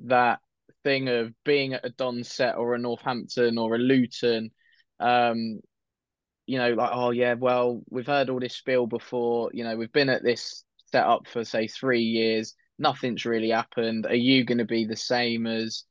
[0.06, 0.40] that
[0.84, 4.52] thing of being at a Donset or a Northampton or a Luton.
[5.00, 5.60] Um,
[6.48, 9.50] you know, like, oh yeah, well, we've heard all this spiel before.
[9.54, 10.64] You know, we've been at this
[10.96, 12.56] setup for say three years.
[12.80, 14.06] Nothing's really happened.
[14.06, 15.84] Are you going to be the same as?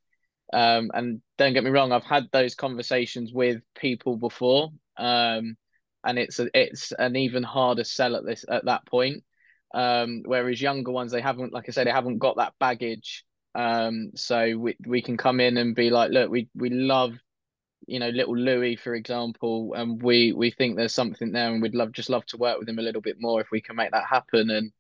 [0.53, 4.71] Um, and don't get me wrong, I've had those conversations with people before.
[4.97, 5.57] Um,
[6.05, 9.25] and it's a, it's an even harder sell at this at that point.
[9.75, 13.25] Um, whereas younger ones, they haven't, like I said, they haven't got that baggage.
[13.55, 17.15] Um, so we we can come in and be like, look, we we love,
[17.87, 21.75] you know, little Louis, for example, and we we think there's something there, and we'd
[21.75, 23.93] love just love to work with him a little bit more if we can make
[23.93, 24.51] that happen.
[24.51, 24.73] And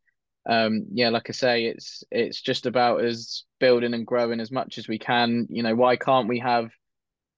[0.46, 4.78] um, yeah, like I say, it's it's just about us building and growing as much
[4.78, 5.46] as we can.
[5.50, 6.70] You know, why can't we have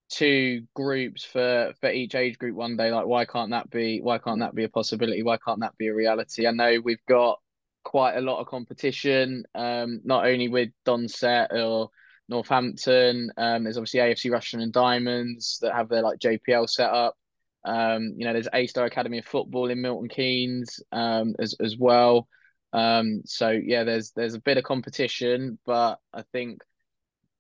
[0.09, 2.91] two groups for for each age group one day?
[2.93, 5.23] Like why can't that be why can't that be a possibility?
[5.23, 6.47] Why can't that be a reality?
[6.47, 7.39] I know we've got
[7.85, 11.89] quite a lot of competition um not only with donset or
[12.29, 17.15] northampton um there's obviously afc rushden and diamonds that have their like jpl set up.
[17.65, 21.77] Um you know there's a star academy of football in milton keynes um as, as
[21.79, 22.27] well
[22.77, 26.63] um so yeah there's there's a bit of competition but i think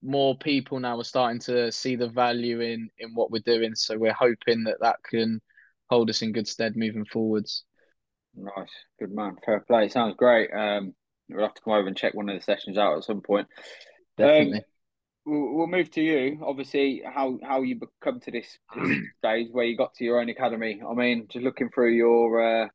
[0.02, 3.74] more people now are starting to see the value in in what we're doing.
[3.74, 5.40] So we're hoping that that can
[5.90, 7.64] hold us in good stead moving forwards.
[8.34, 8.70] Nice,
[9.00, 9.36] good man.
[9.44, 9.88] Fair play.
[9.88, 10.50] Sounds great.
[10.52, 10.94] Um,
[11.28, 13.48] we'll have to come over and check one of the sessions out at some point.
[14.16, 14.58] Definitely.
[14.58, 14.64] Um,
[15.24, 16.40] we'll, we'll move to you.
[16.44, 20.28] Obviously, how how you come to this, this stage where you got to your own
[20.28, 20.80] academy.
[20.88, 22.68] I mean, just looking through your uh,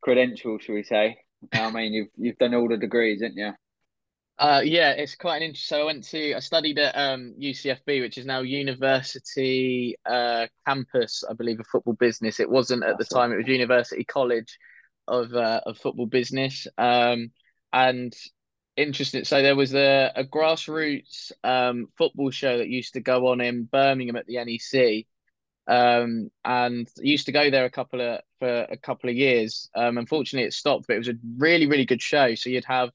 [0.00, 1.18] credentials, shall we say?
[1.52, 3.52] I mean, you've you've done all the degrees, haven't you?
[4.38, 5.76] Uh, yeah, it's quite an interesting.
[5.76, 11.22] So I went to, I studied at um, UCFB, which is now University uh, Campus,
[11.28, 12.40] I believe, of Football Business.
[12.40, 14.58] It wasn't at That's the time; it was University College
[15.06, 16.66] of uh, of Football Business.
[16.78, 17.30] Um,
[17.72, 18.14] and
[18.76, 19.24] interesting.
[19.24, 23.64] So there was a, a grassroots um, football show that used to go on in
[23.64, 25.06] Birmingham at the NEC.
[25.68, 29.70] Um, and used to go there a couple of for a couple of years.
[29.74, 32.34] Um, unfortunately, it stopped, but it was a really, really good show.
[32.34, 32.90] So you'd have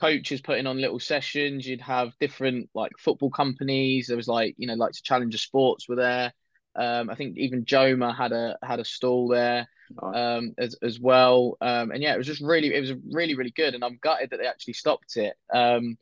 [0.00, 1.66] coaches putting on little sessions.
[1.66, 4.08] You'd have different like football companies.
[4.08, 6.32] There was like you know like Challenger Sports were there.
[6.76, 9.66] Um, I think even Joma had a had a stall there
[10.02, 11.56] um, as as well.
[11.60, 13.74] Um, and yeah, it was just really it was really really good.
[13.74, 15.34] And I'm gutted that they actually stopped it.
[15.52, 15.96] Um,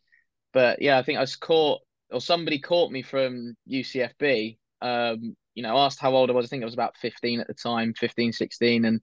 [0.52, 4.58] but yeah, I think I was caught or somebody caught me from UCFB.
[4.80, 6.46] Um, you know, asked how old I was.
[6.46, 9.00] I think I was about 15 at the time, 15, 16, and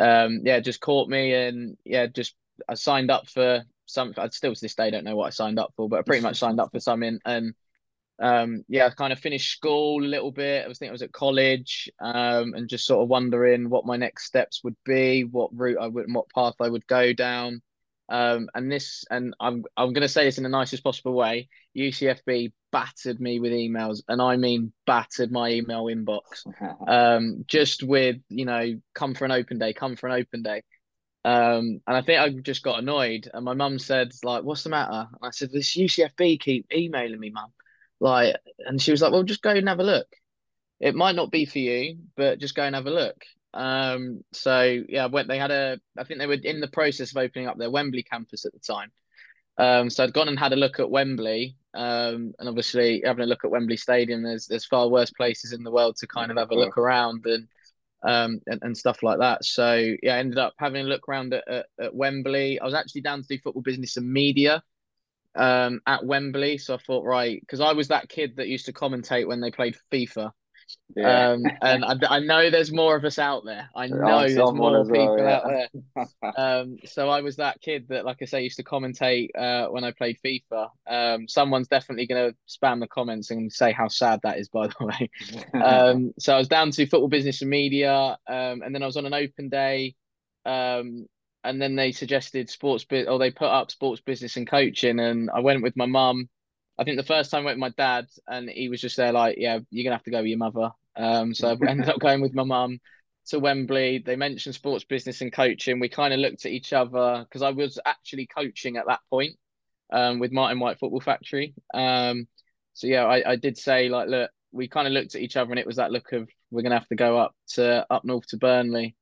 [0.00, 2.34] um, yeah, just caught me and yeah, just
[2.68, 5.58] I signed up for some I still to this day don't know what I signed
[5.58, 7.54] up for, but I pretty much signed up for something and
[8.18, 10.64] um yeah, I kind of finished school a little bit.
[10.64, 13.96] I was thinking I was at college, um, and just sort of wondering what my
[13.96, 17.62] next steps would be, what route I would, what path I would go down.
[18.08, 21.48] Um, and this, and I'm I'm gonna say this in the nicest possible way.
[21.76, 26.46] UCFB battered me with emails, and I mean battered my email inbox.
[26.88, 30.62] Um, just with you know, come for an open day, come for an open day.
[31.24, 33.28] Um, and I think I just got annoyed.
[33.34, 35.08] And my mum said, like, what's the matter?
[35.10, 37.50] And I said, this UCFB keep emailing me, mum.
[37.98, 40.06] Like, and she was like, well, just go and have a look.
[40.78, 43.24] It might not be for you, but just go and have a look.
[43.56, 45.28] Um, so yeah, went.
[45.28, 45.80] They had a.
[45.98, 48.60] I think they were in the process of opening up their Wembley campus at the
[48.60, 48.92] time.
[49.58, 53.26] Um, so I'd gone and had a look at Wembley, um, and obviously having a
[53.26, 56.36] look at Wembley Stadium, there's there's far worse places in the world to kind of
[56.36, 57.48] have a look around, and
[58.02, 59.44] um, and, and stuff like that.
[59.44, 62.60] So yeah, I ended up having a look around at, at, at Wembley.
[62.60, 64.62] I was actually down to do football business and media
[65.34, 66.58] um, at Wembley.
[66.58, 69.50] So I thought, right, because I was that kid that used to commentate when they
[69.50, 70.32] played FIFA.
[70.94, 71.30] Yeah.
[71.30, 73.68] Um, and I, I, know there's more of us out there.
[73.74, 75.36] I know there's more people well, yeah.
[75.36, 76.06] out there.
[76.36, 79.84] Um, so I was that kid that, like I say, used to commentate uh, when
[79.84, 80.68] I played FIFA.
[80.86, 84.68] Um, someone's definitely going to spam the comments and say how sad that is, by
[84.68, 85.10] the way.
[85.54, 88.96] Um, so I was down to football business and media, um, and then I was
[88.96, 89.94] on an open day.
[90.44, 91.06] Um,
[91.42, 95.30] and then they suggested sports bit or they put up sports business and coaching and
[95.30, 96.28] I went with my mum.
[96.78, 99.12] I think the first time I went with my dad and he was just there
[99.12, 100.70] like, yeah, you're gonna have to go with your mother.
[100.96, 102.80] Um, so I ended up going with my mum
[103.28, 104.02] to Wembley.
[104.04, 105.80] They mentioned sports business and coaching.
[105.80, 109.36] We kind of looked at each other because I was actually coaching at that point
[109.92, 111.54] um, with Martin White Football Factory.
[111.74, 112.28] Um,
[112.74, 115.50] so yeah, I, I did say like, look, we kind of looked at each other
[115.50, 118.26] and it was that look of we're gonna have to go up to up north
[118.28, 118.96] to Burnley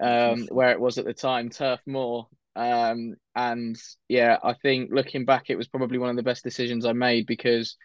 [0.00, 2.28] um, where it was at the time, Turf Moor.
[2.56, 3.76] Um, and
[4.08, 7.26] yeah, I think looking back, it was probably one of the best decisions I made
[7.26, 7.76] because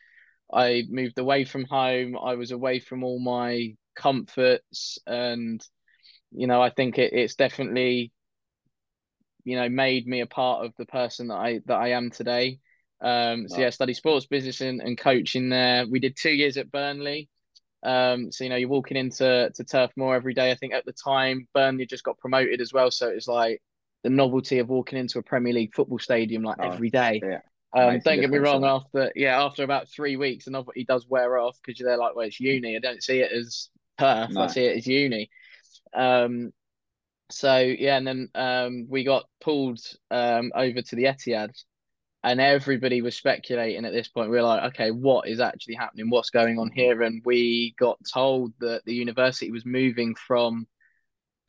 [0.51, 2.17] I moved away from home.
[2.17, 5.61] I was away from all my comforts, and
[6.31, 8.13] you know, I think it, it's definitely
[9.43, 12.59] you know made me a part of the person that I that I am today.
[13.01, 15.85] Um, so yeah, study sports business and, and coaching there.
[15.85, 17.29] We did two years at Burnley.
[17.83, 20.51] Um, so you know, you're walking into to Turf Moor every day.
[20.51, 23.61] I think at the time Burnley just got promoted as well, so it was like
[24.03, 27.21] the novelty of walking into a Premier League football stadium like oh, every day.
[27.23, 27.39] Yeah.
[27.73, 28.65] Um, don't get me wrong.
[28.65, 32.15] After yeah, after about three weeks, the novelty does wear off because you're there like,
[32.15, 32.75] well, it's uni.
[32.75, 34.29] I don't see it as turf.
[34.31, 34.41] No.
[34.41, 35.29] I see it as uni.
[35.93, 36.51] Um,
[37.29, 41.53] so yeah, and then um, we got pulled um, over to the Etihad,
[42.23, 44.31] and everybody was speculating at this point.
[44.31, 46.09] We are like, okay, what is actually happening?
[46.09, 47.03] What's going on here?
[47.03, 50.67] And we got told that the university was moving from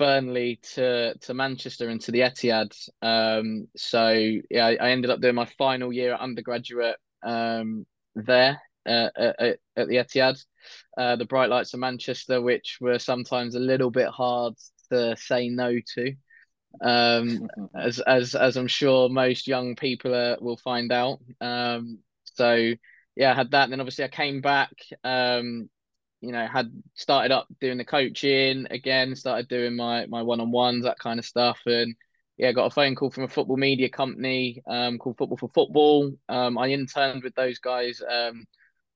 [0.03, 2.77] Burnley to to Manchester and to the Etihad.
[3.03, 4.11] Um, so
[4.51, 7.87] yeah, I, I, ended up doing my final year undergraduate um,
[8.17, 10.45] there uh, at, at, the Etihad,
[10.99, 14.55] uh, the bright lights of Manchester, which were sometimes a little bit hard
[14.91, 16.17] to say no to
[16.81, 21.21] um, as as as I'm sure most young people uh, will find out.
[21.41, 22.73] Um, so
[23.15, 23.65] yeah, I had that.
[23.65, 24.73] And then obviously I came back.
[25.05, 25.71] Um,
[26.23, 29.15] you know, had started up doing the coaching again.
[29.17, 31.95] Started doing my my one on ones, that kind of stuff, and
[32.39, 36.13] yeah, got a phone call from a football media company um, called Football for Football.
[36.29, 38.47] Um, I interned with those guys um,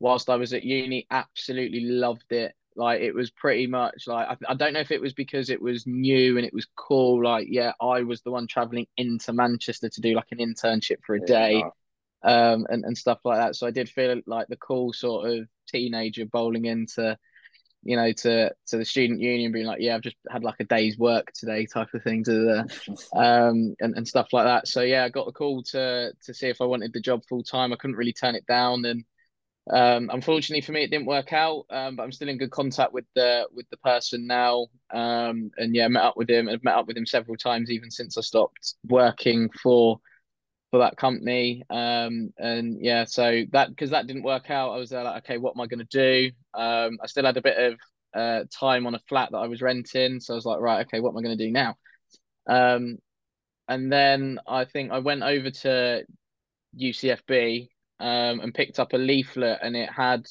[0.00, 1.06] whilst I was at uni.
[1.10, 2.54] Absolutely loved it.
[2.76, 5.60] Like it was pretty much like I, I don't know if it was because it
[5.60, 7.24] was new and it was cool.
[7.24, 11.14] Like yeah, I was the one traveling into Manchester to do like an internship for
[11.16, 11.64] a day,
[12.26, 13.56] um, and and stuff like that.
[13.56, 17.16] So I did feel like the cool sort of teenager bowling into,
[17.82, 20.64] you know, to to the student union, being like, yeah, I've just had like a
[20.64, 24.68] day's work today, type of thing to the, um, and and stuff like that.
[24.68, 27.44] So yeah, I got the call to to see if I wanted the job full
[27.44, 27.72] time.
[27.72, 29.04] I couldn't really turn it down and
[29.68, 32.92] um, unfortunately for me, it didn't work out, um, but I'm still in good contact
[32.92, 34.68] with the with the person now.
[34.92, 36.48] Um, and yeah, met up with him.
[36.48, 39.98] I've met up with him several times, even since I stopped working for
[40.70, 41.62] for that company.
[41.70, 45.38] Um, and yeah, so that because that didn't work out, I was there like, okay,
[45.38, 46.30] what am I going to do?
[46.54, 47.78] Um, I still had a bit of
[48.14, 51.00] uh, time on a flat that I was renting, so I was like, right, okay,
[51.00, 51.76] what am I going to do now?
[52.48, 52.98] Um,
[53.68, 56.04] and then I think I went over to
[56.80, 60.26] UCFB um, and picked up a leaflet, and it had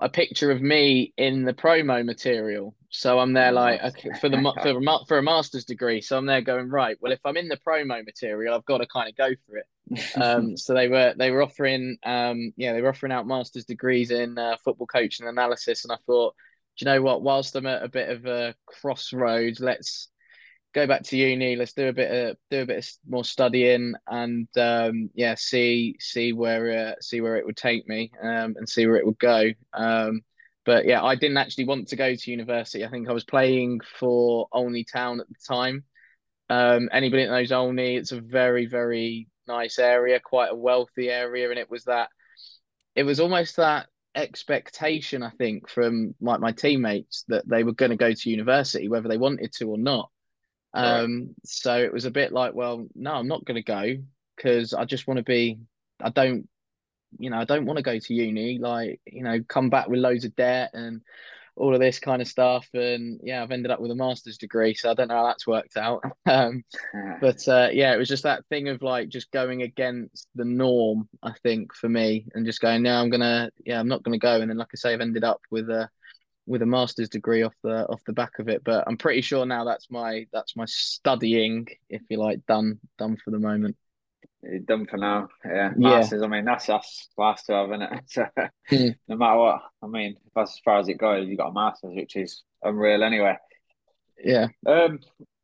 [0.00, 2.74] a picture of me in the promo material.
[2.90, 6.00] So I'm there like okay, for the for a, for a master's degree.
[6.00, 6.96] So I'm there going right.
[7.00, 9.66] Well, if I'm in the promo material, I've got to kind of go for it.
[10.14, 14.12] Um, so they were they were offering um yeah they were offering out master's degrees
[14.12, 16.34] in uh, football coaching analysis, and I thought,
[16.78, 17.22] do you know what?
[17.22, 20.08] Whilst I'm at a bit of a crossroads, let's
[20.72, 21.56] go back to uni.
[21.56, 25.96] Let's do a bit of do a bit of more studying and um, yeah, see
[25.98, 29.18] see where uh, see where it would take me um, and see where it would
[29.18, 29.50] go.
[29.72, 30.22] Um,
[30.64, 32.84] but yeah, I didn't actually want to go to university.
[32.84, 35.84] I think I was playing for Olney Town at the time.
[36.48, 41.50] Um, anybody that knows Olney, it's a very very nice area, quite a wealthy area,
[41.50, 42.08] and it was that.
[42.96, 43.86] It was almost that
[44.16, 48.88] expectation, I think, from my, my teammates that they were going to go to university,
[48.88, 50.10] whether they wanted to or not.
[50.72, 53.96] Um, so it was a bit like, well, no, I'm not going to go
[54.36, 55.58] because I just want to be.
[56.02, 56.48] I don't,
[57.18, 58.58] you know, I don't want to go to uni.
[58.58, 61.02] Like, you know, come back with loads of debt and
[61.56, 62.66] all of this kind of stuff.
[62.72, 65.46] And yeah, I've ended up with a master's degree, so I don't know how that's
[65.46, 66.02] worked out.
[66.26, 66.62] Um,
[67.20, 71.08] but uh, yeah, it was just that thing of like just going against the norm.
[71.22, 74.40] I think for me, and just going, no, I'm gonna, yeah, I'm not gonna go.
[74.40, 75.88] And then, like I say, I've ended up with a
[76.50, 78.62] with a master's degree off the off the back of it.
[78.64, 83.16] But I'm pretty sure now that's my that's my studying, if you like, done done
[83.24, 83.76] for the moment.
[84.42, 85.28] You're done for now.
[85.44, 86.20] Yeah, Masters.
[86.20, 86.26] Yeah.
[86.26, 88.02] I mean, that's us last to have, isn't it?
[88.08, 88.26] So,
[88.70, 88.96] mm.
[89.06, 91.28] no matter what, I mean, that's as far as it goes.
[91.28, 93.36] You got a Masters, which is unreal anyway.
[94.22, 94.48] Yeah.
[94.66, 94.98] Um.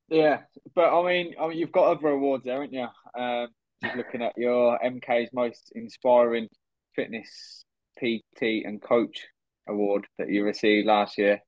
[0.09, 0.41] Yeah,
[0.75, 2.87] but I mean, I mean, you've got other awards there, haven't you?
[3.21, 3.49] Um,
[3.97, 6.49] looking at your MK's most inspiring
[6.95, 7.65] fitness
[7.99, 9.27] PT and coach
[9.69, 11.41] award that you received last year.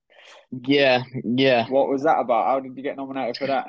[0.51, 1.69] Yeah, yeah.
[1.69, 2.47] What was that about?
[2.47, 3.69] How did you get nominated for that?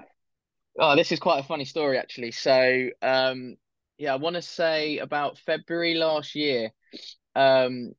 [0.78, 2.32] Oh, this is quite a funny story actually.
[2.32, 3.58] So, um,
[3.98, 6.72] yeah, I want to say about February last year,
[7.36, 7.92] um,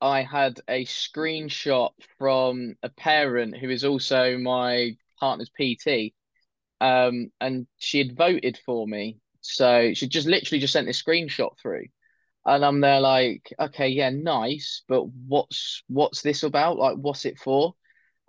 [0.00, 6.12] I had a screenshot from a parent who is also my partner's PT,
[6.80, 9.20] um, and she had voted for me.
[9.40, 11.86] So she just literally just sent this screenshot through,
[12.44, 16.78] and I'm there like, okay, yeah, nice, but what's what's this about?
[16.78, 17.74] Like, what's it for?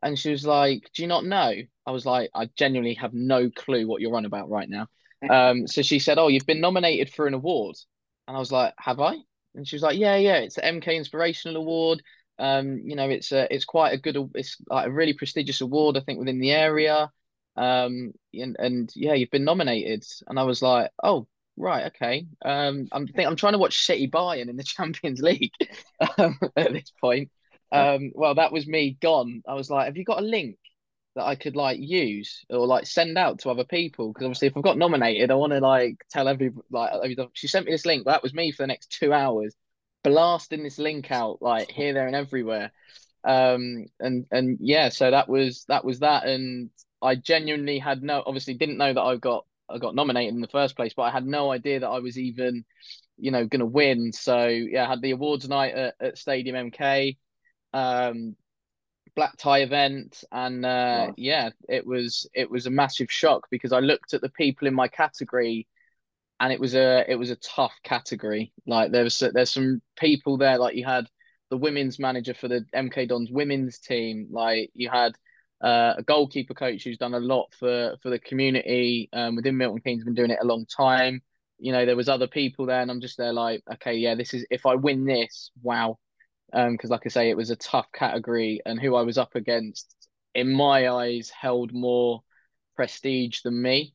[0.03, 1.53] And she was like, "Do you not know?"
[1.85, 4.87] I was like, "I genuinely have no clue what you're on about right now."
[5.29, 7.75] Um, so she said, "Oh, you've been nominated for an award,"
[8.27, 9.17] and I was like, "Have I?"
[9.55, 12.03] And she was like, "Yeah, yeah, it's the MK Inspirational Award.
[12.39, 15.97] Um, you know, it's a, it's quite a good, it's like a really prestigious award,
[15.97, 17.11] I think, within the area.
[17.55, 22.25] Um, and and yeah, you've been nominated." And I was like, "Oh, right, okay.
[22.43, 25.53] Um, I'm think I'm trying to watch City Bayern in the Champions League
[26.17, 27.29] um, at this point."
[27.71, 29.41] Um, well, that was me gone.
[29.47, 30.57] I was like, have you got a link
[31.15, 34.13] that I could like use or like send out to other people?
[34.13, 36.91] Because obviously, if I've got nominated, I want to like tell every like
[37.33, 38.05] she sent me this link.
[38.05, 39.55] That was me for the next two hours,
[40.03, 42.71] blasting this link out like here, there, and everywhere.
[43.23, 46.69] Um, and and yeah, so that was that was that, and
[47.01, 50.47] I genuinely had no, obviously, didn't know that I got I got nominated in the
[50.47, 52.65] first place, but I had no idea that I was even,
[53.17, 54.11] you know, going to win.
[54.11, 57.17] So yeah, I had the awards night at, at Stadium MK
[57.73, 58.35] um,
[59.15, 63.79] black tie event, and uh, yeah, it was it was a massive shock because I
[63.79, 65.67] looked at the people in my category,
[66.39, 68.53] and it was a it was a tough category.
[68.65, 71.07] Like there was there's some people there, like you had
[71.49, 75.13] the women's manager for the MK Dons women's team, like you had.
[75.63, 79.81] Uh, a goalkeeper coach who's done a lot for for the community um, within Milton
[79.81, 81.21] Keynes, been doing it a long time.
[81.57, 84.33] You know, there was other people there, and I'm just there like, okay, yeah, this
[84.33, 85.97] is if I win this, wow,
[86.51, 89.35] because um, like I say, it was a tough category, and who I was up
[89.35, 89.95] against,
[90.35, 92.23] in my eyes, held more
[92.75, 93.93] prestige than me.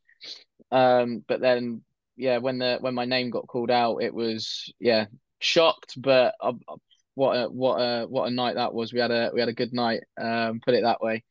[0.71, 1.83] Um, but then,
[2.17, 5.07] yeah, when the when my name got called out, it was yeah
[5.39, 6.53] shocked, but uh,
[7.19, 8.93] what a what a what a night that was.
[8.93, 10.05] We had a we had a good night.
[10.21, 11.25] Um, put it that way.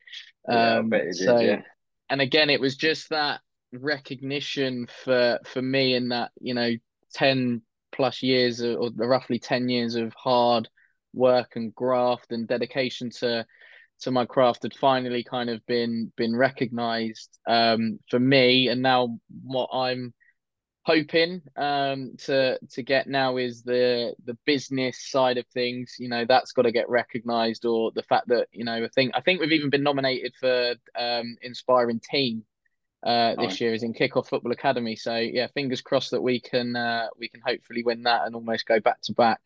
[0.47, 1.61] Um, yeah, so, did, yeah.
[2.09, 3.39] and again, it was just that
[3.71, 6.71] recognition for for me in that you know
[7.13, 7.61] ten
[7.93, 10.67] plus years or roughly ten years of hard
[11.13, 13.45] work and graft and dedication to
[14.01, 19.17] to my craft had finally kind of been been recognized um, for me and now
[19.43, 20.13] what i'm
[20.87, 26.23] hoping um, to to get now is the the business side of things you know
[26.25, 29.41] that's got to get recognized or the fact that you know i think i think
[29.41, 32.43] we've even been nominated for um, inspiring team
[33.05, 33.65] uh, this oh.
[33.65, 37.27] year is in kickoff football academy so yeah fingers crossed that we can uh, we
[37.27, 39.41] can hopefully win that and almost go back to back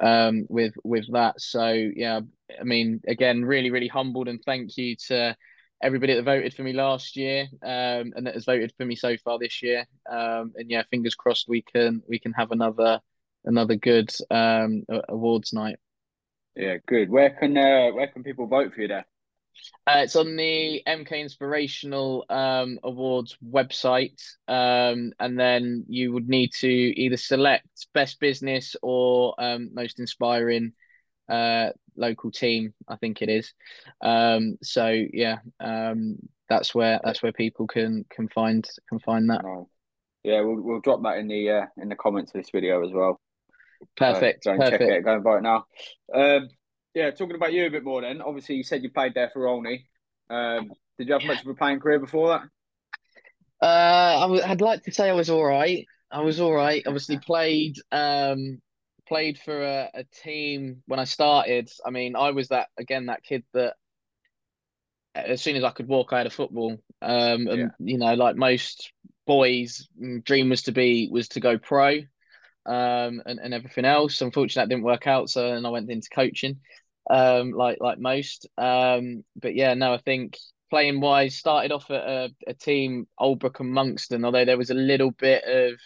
[0.00, 1.40] um, with with that.
[1.40, 2.20] So yeah,
[2.60, 5.36] I mean, again, really, really humbled and thank you to
[5.82, 9.16] everybody that voted for me last year um, and that has voted for me so
[9.18, 9.86] far this year.
[10.10, 13.00] Um, and yeah, fingers crossed we can we can have another
[13.44, 15.76] another good um, awards night.
[16.56, 17.10] Yeah, good.
[17.10, 19.06] Where can uh, where can people vote for you there?
[19.86, 26.52] Uh, it's on the MK Inspirational um, Awards website, um, and then you would need
[26.60, 30.72] to either select best business or um, most inspiring
[31.28, 32.74] uh, local team.
[32.88, 33.52] I think it is.
[34.00, 36.18] Um, so yeah, um,
[36.48, 39.44] that's where that's where people can can find can find that.
[40.22, 42.92] Yeah, we'll we'll drop that in the uh, in the comments of this video as
[42.92, 43.20] well.
[43.96, 44.46] Perfect.
[44.46, 44.82] Uh, go and perfect.
[44.82, 45.04] check it.
[45.04, 45.66] Go and vote now.
[46.14, 46.48] Um,
[46.94, 48.22] yeah, talking about you a bit more then.
[48.22, 49.86] Obviously, you said you played there for Olney.
[50.30, 52.42] Um, did you have much of a playing career before that?
[53.60, 55.86] Uh, I w- I'd like to say I was all right.
[56.10, 56.82] I was all right.
[56.86, 58.60] Obviously, played um,
[59.06, 61.70] played for a, a team when I started.
[61.84, 63.74] I mean, I was that again that kid that
[65.14, 66.78] as soon as I could walk, I had a football.
[67.00, 67.68] Um, and yeah.
[67.78, 68.92] you know, like most
[69.26, 71.98] boys, mm, dream was to be was to go pro,
[72.66, 74.20] um, and and everything else.
[74.20, 75.30] Unfortunately, that didn't work out.
[75.30, 76.60] So, and I went into coaching
[77.10, 78.46] um, like like most.
[78.58, 80.38] Um, but yeah, no, I think
[80.70, 84.74] playing wise started off at a, a team Oldbrook and Monkston, although there was a
[84.74, 85.78] little bit of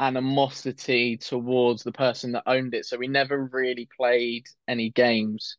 [0.00, 5.56] animosity towards the person that owned it, so we never really played any games.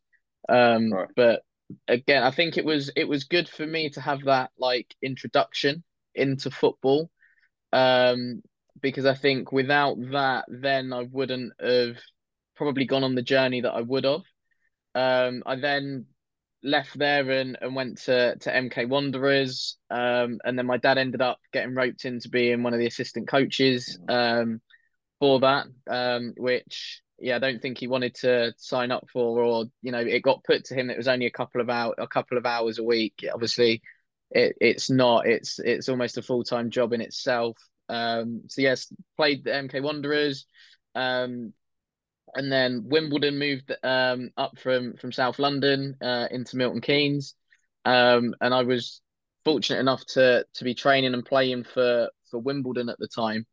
[0.48, 1.08] Um, right.
[1.16, 1.42] But
[1.88, 5.84] again, I think it was it was good for me to have that like introduction
[6.14, 7.10] into football.
[7.72, 8.42] Um,
[8.80, 11.96] because I think without that, then I wouldn't have
[12.56, 14.22] probably gone on the journey that I would have.
[14.94, 16.06] Um, I then
[16.62, 19.76] left there and, and went to, to MK Wanderers.
[19.90, 23.28] Um, and then my dad ended up getting roped into being one of the assistant
[23.28, 24.60] coaches um,
[25.20, 29.64] for that, um, which, yeah, I don't think he wanted to sign up for, or,
[29.82, 32.06] you know, it got put to him it was only a couple of hour, a
[32.06, 33.24] couple of hours a week.
[33.32, 33.82] Obviously,
[34.30, 37.56] it, it's not, it's, it's almost a full-time job in itself.
[37.88, 40.46] Um, so yes, played the MK Wanderers,
[40.94, 41.52] um,
[42.34, 47.34] and then Wimbledon moved um, up from from South London uh, into Milton Keynes,
[47.84, 49.00] um, and I was
[49.44, 53.46] fortunate enough to to be training and playing for for Wimbledon at the time.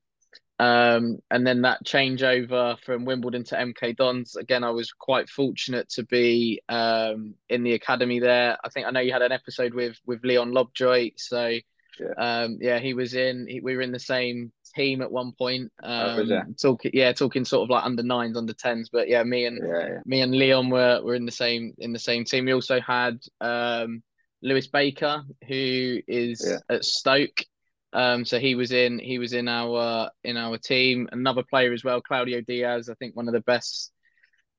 [0.59, 5.88] Um, and then that changeover from Wimbledon to MK Dons, again, I was quite fortunate
[5.91, 8.57] to be um, in the academy there.
[8.61, 11.57] I think I know you had an episode with with Leon Lobjoit, so
[12.00, 13.47] yeah, um, yeah he was in.
[13.47, 15.72] He, we were in the same team at one point.
[15.84, 18.89] Oh, um, oh, talking, yeah, talking sort of like under nines, under tens.
[18.91, 20.00] But yeah, me and yeah, yeah.
[20.06, 22.45] me and Leon were were in the same in the same team.
[22.45, 24.04] We also had um,
[24.41, 26.76] Lewis Baker, who is yeah.
[26.76, 27.43] at Stoke.
[27.91, 31.10] Um, so he was in he was in our in our team.
[31.12, 32.89] Another player as well, Claudio Diaz.
[32.89, 33.91] I think one of the best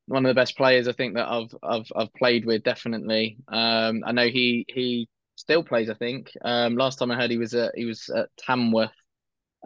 [0.07, 2.65] one of the best players I think that I've I've I've played with.
[2.65, 3.39] Definitely.
[3.49, 5.09] Um, I know he he
[5.41, 5.91] still plays.
[5.91, 6.31] I think.
[6.45, 8.91] Um, last time I heard he was at he was at Tamworth.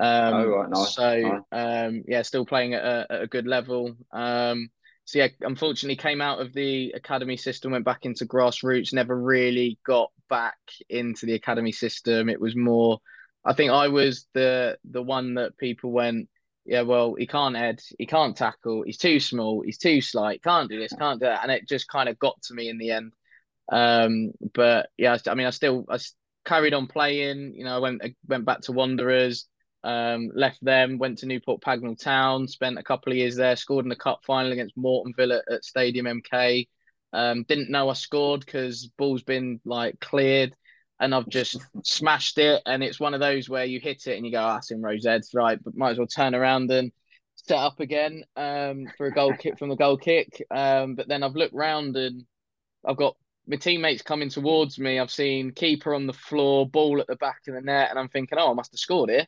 [0.00, 0.94] Um, oh, right, nice.
[0.94, 1.86] So nice.
[1.86, 3.94] Um, yeah, still playing at a, at a good level.
[4.12, 4.70] Um,
[5.04, 9.78] so yeah, unfortunately came out of the academy system, went back into grassroots, never really
[9.84, 10.56] got back
[10.88, 12.28] into the academy system.
[12.28, 12.98] It was more,
[13.44, 16.28] I think I was the the one that people went,
[16.64, 20.70] yeah, well, he can't head, he can't tackle, he's too small, he's too slight, can't
[20.70, 22.90] do this, can't do that, and it just kind of got to me in the
[22.90, 23.12] end.
[23.70, 25.98] Um, but yeah, I mean, I still I
[26.44, 27.54] carried on playing.
[27.54, 29.46] You know, I went I went back to Wanderers.
[29.82, 33.84] Um, left them, went to Newport Pagnell Town, spent a couple of years there, scored
[33.84, 36.66] in the cup final against Mortonville at, at Stadium MK.
[37.12, 40.56] Um, didn't know I scored because ball's been like cleared
[41.00, 42.62] and I've just smashed it.
[42.66, 44.80] And it's one of those where you hit it and you go, ah, that's in
[44.80, 45.62] Roseheads, right?
[45.62, 46.90] But might as well turn around and
[47.36, 50.42] set up again um, for a goal kick from the goal kick.
[50.50, 52.24] Um, but then I've looked round and
[52.86, 54.98] I've got my teammates coming towards me.
[54.98, 58.08] I've seen keeper on the floor, ball at the back of the net, and I'm
[58.08, 59.26] thinking, oh, I must have scored here.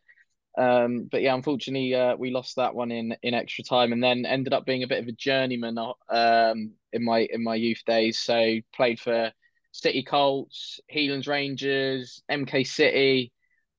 [0.59, 4.25] Um, but yeah, unfortunately, uh, we lost that one in in extra time, and then
[4.25, 5.77] ended up being a bit of a journeyman
[6.09, 8.19] um, in my in my youth days.
[8.19, 9.33] So played for
[9.73, 13.33] City Colts, Heelands Rangers, MK City,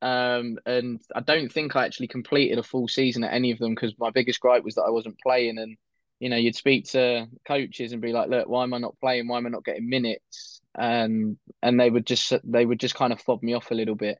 [0.03, 3.73] um, and I don't think I actually completed a full season at any of them
[3.73, 5.77] because my biggest gripe was that I wasn't playing, and
[6.19, 9.27] you know, you'd speak to coaches and be like, "Look, why am I not playing?
[9.27, 13.13] Why am I not getting minutes?" And and they would just they would just kind
[13.13, 14.17] of fob me off a little bit,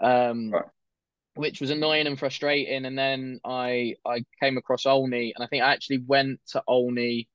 [0.00, 0.64] um, right.
[1.34, 2.84] which was annoying and frustrating.
[2.84, 7.28] And then I I came across Olney, and I think I actually went to Olney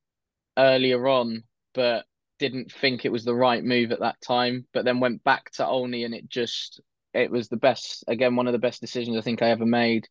[0.57, 2.05] earlier on, but
[2.37, 4.65] didn't think it was the right move at that time.
[4.73, 6.81] But then went back to Olney, and it just
[7.13, 10.07] it was the best again one of the best decisions I think I ever made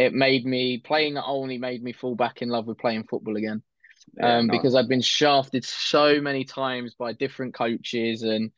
[0.00, 3.36] it made me playing at Olney made me fall back in love with playing football
[3.36, 3.62] again.
[4.16, 4.56] Yeah, um, nice.
[4.56, 8.50] because I'd been shafted so many times by different coaches and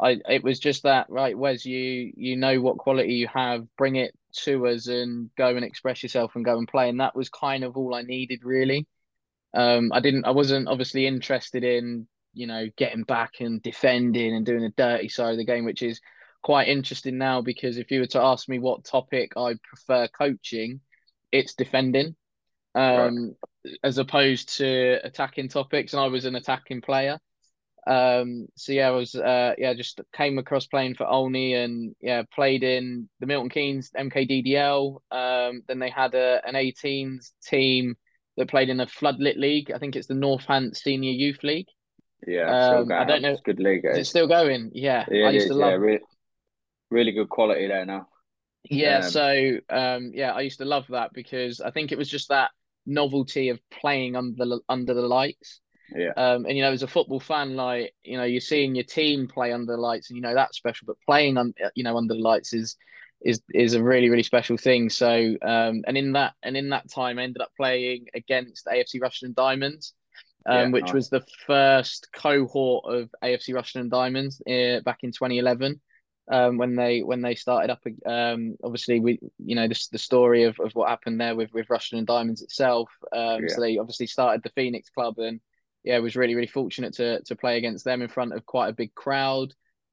[0.00, 3.96] I it was just that right Wes you you know what quality you have bring
[3.96, 4.14] it
[4.44, 7.64] to us and go and express yourself and go and play and that was kind
[7.64, 8.86] of all I needed really
[9.52, 14.46] um I didn't I wasn't obviously interested in you know getting back and defending and
[14.46, 16.00] doing the dirty side of the game which is
[16.44, 20.80] quite interesting now because if you were to ask me what topic I prefer coaching,
[21.32, 22.14] it's defending,
[22.74, 23.34] um,
[23.64, 23.74] right.
[23.82, 25.94] as opposed to attacking topics.
[25.94, 27.18] And I was an attacking player.
[27.86, 32.22] Um, so yeah, I was uh, yeah just came across playing for Olney and yeah
[32.34, 35.00] played in the Milton Keynes MKDDL.
[35.10, 37.96] Um, then they had a, an 18s team
[38.36, 39.70] that played in the floodlit league.
[39.70, 41.68] I think it's the Northants Senior Youth League.
[42.26, 43.32] Yeah, um, I don't know.
[43.32, 43.84] It's good league.
[43.84, 44.70] Is it still going?
[44.74, 45.70] Yeah, yeah I used is, to love.
[45.72, 46.00] Yeah, really
[47.12, 48.08] good quality there now.
[48.70, 52.08] Yeah, um, so um, yeah, I used to love that because I think it was
[52.08, 52.50] just that
[52.86, 55.60] novelty of playing under the under the lights.
[55.94, 56.12] Yeah.
[56.16, 59.28] Um, and you know, as a football fan, like you know, you're seeing your team
[59.28, 60.86] play under the lights, and you know that's special.
[60.86, 62.76] But playing on, you know, under the lights is
[63.20, 64.88] is is a really really special thing.
[64.88, 68.98] So, um, and in that and in that time, I ended up playing against AFC
[68.98, 69.92] Rushden Diamonds,
[70.46, 70.94] um, yeah, which nice.
[70.94, 75.80] was the first cohort of AFC Rushden Diamonds uh, back in 2011
[76.30, 77.82] um, when they when they started up.
[78.06, 81.68] Um, obviously, we you know the the story of, of what happened there with with
[81.68, 82.90] Rushden and Diamonds itself.
[83.12, 83.48] Um, yeah.
[83.48, 85.40] So they obviously started the Phoenix Club, and
[85.82, 88.74] yeah, was really really fortunate to to play against them in front of quite a
[88.74, 89.52] big crowd.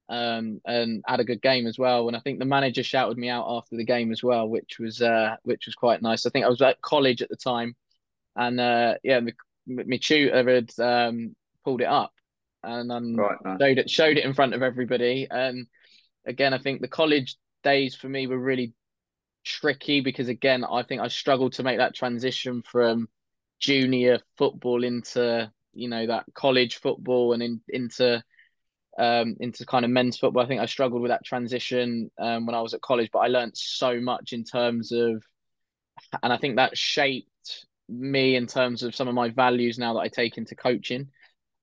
[0.09, 2.07] um, and had a good game as well.
[2.07, 5.01] And I think the manager shouted me out after the game as well, which was
[5.01, 6.25] uh, which was quite nice.
[6.25, 7.75] I think I was at college at the time,
[8.35, 12.11] and uh, yeah, my, tutor had um, pulled it up
[12.63, 15.27] and um, right, showed it showed it in front of everybody.
[15.29, 15.67] And
[16.25, 18.73] again, I think the college days for me were really
[19.43, 23.09] tricky because again, I think I struggled to make that transition from
[23.59, 28.23] junior football into you know that college football and in, into
[28.97, 30.43] um, into kind of men's football.
[30.43, 33.27] I think I struggled with that transition um, when I was at college, but I
[33.27, 35.23] learned so much in terms of,
[36.21, 39.99] and I think that shaped me in terms of some of my values now that
[39.99, 41.09] I take into coaching.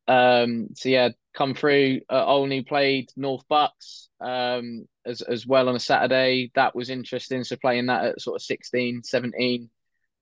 [0.08, 2.00] Um, so yeah, come through.
[2.10, 6.50] Uh, only played North Bucks um, as as well on a Saturday.
[6.54, 7.44] That was interesting.
[7.44, 9.70] So playing that at sort of 16, 17,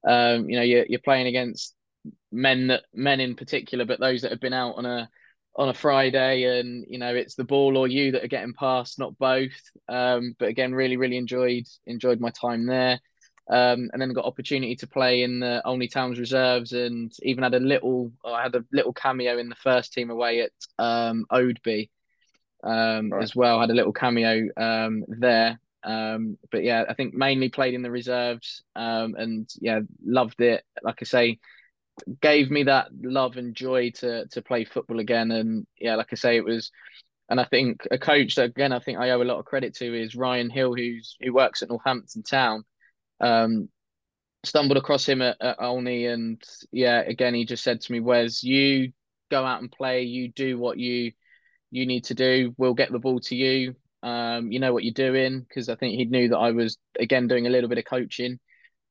[0.06, 1.74] um, you know, you're you're playing against
[2.32, 5.08] men that men in particular, but those that have been out on a
[5.56, 8.98] on a Friday, and you know it's the ball or you that are getting past,
[8.98, 9.58] not both.
[9.88, 13.00] Um, but again, really, really enjoyed enjoyed my time there,
[13.48, 17.54] um, and then got opportunity to play in the Olney Towns reserves, and even had
[17.54, 21.90] a little I had a little cameo in the first team away at um, Oadby,
[22.64, 23.22] um, right.
[23.22, 23.60] as well.
[23.60, 25.60] Had a little cameo um, there.
[25.84, 30.64] Um, but yeah, I think mainly played in the reserves, um, and yeah, loved it.
[30.82, 31.38] Like I say,
[32.20, 35.30] gave me that love and joy to to play football again.
[35.30, 36.70] And yeah, like I say, it was.
[37.28, 39.74] And I think a coach that again I think I owe a lot of credit
[39.76, 42.64] to is Ryan Hill, who's who works at Northampton Town.
[43.20, 43.68] Um,
[44.44, 46.42] stumbled across him at, at Olney, and
[46.72, 48.92] yeah, again he just said to me, "Wes, you
[49.30, 50.02] go out and play.
[50.02, 51.12] You do what you
[51.70, 52.54] you need to do.
[52.56, 53.74] We'll get the ball to you.
[54.02, 57.28] Um, you know what you're doing." Because I think he knew that I was again
[57.28, 58.38] doing a little bit of coaching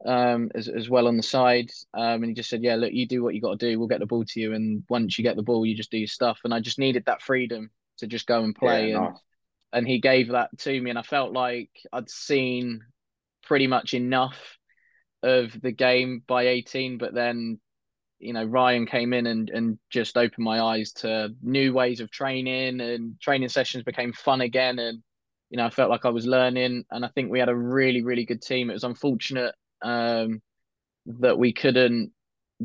[0.06, 1.72] um, as, as well on the side.
[1.94, 3.78] Um, and he just said, Yeah, look, you do what you got to do.
[3.78, 4.54] We'll get the ball to you.
[4.54, 6.40] And once you get the ball, you just do your stuff.
[6.44, 8.90] And I just needed that freedom to just go and play.
[8.90, 9.22] Yeah, and, nice.
[9.74, 10.90] and he gave that to me.
[10.90, 12.82] And I felt like I'd seen
[13.46, 14.58] pretty much enough
[15.24, 16.98] of the game by 18.
[16.98, 17.60] But then,
[18.20, 22.12] you know, Ryan came in and, and just opened my eyes to new ways of
[22.12, 24.80] training and training sessions became fun again.
[24.80, 25.02] And,
[25.50, 26.86] you know, I felt like I was learning.
[26.92, 28.70] And I think we had a really, really good team.
[28.70, 30.42] It was unfortunate um,
[31.06, 32.12] that we couldn't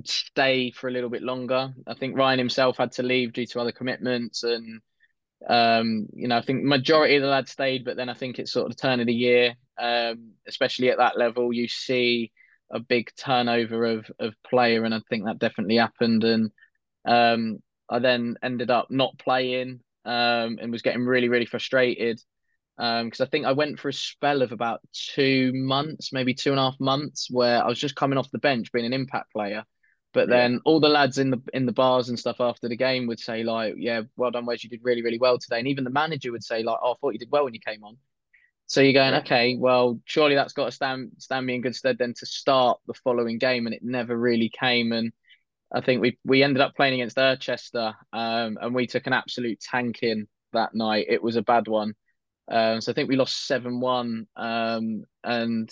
[0.05, 1.73] stay for a little bit longer.
[1.87, 4.81] I think Ryan himself had to leave due to other commitments, and
[5.49, 8.53] um, you know, I think majority of the lads stayed, but then I think it's
[8.53, 12.33] sort of the turn of the year, um, especially at that level, you see
[12.71, 16.25] a big turnover of of player, and I think that definitely happened.
[16.25, 16.51] And
[17.05, 22.21] um, I then ended up not playing um, and was getting really, really frustrated
[22.79, 26.33] Um, because um, I think I went for a spell of about two months, maybe
[26.35, 28.95] two and a half months, where I was just coming off the bench being an
[28.95, 29.65] impact player.
[30.13, 33.07] But then all the lads in the in the bars and stuff after the game
[33.07, 34.65] would say like, "Yeah, well done, Wes.
[34.65, 36.95] You did really, really well today." And even the manager would say like, "Oh, I
[37.01, 37.97] thought you did well when you came on."
[38.71, 39.19] So you're going, yeah.
[39.19, 42.79] okay, well, surely that's got to stand stand me in good stead then to start
[42.87, 44.93] the following game, and it never really came.
[44.93, 45.13] And
[45.73, 49.61] I think we we ended up playing against Irchester, um, and we took an absolute
[49.61, 51.07] tanking that night.
[51.09, 51.95] It was a bad one.
[52.49, 55.69] Um, so I think we lost seven one, um, and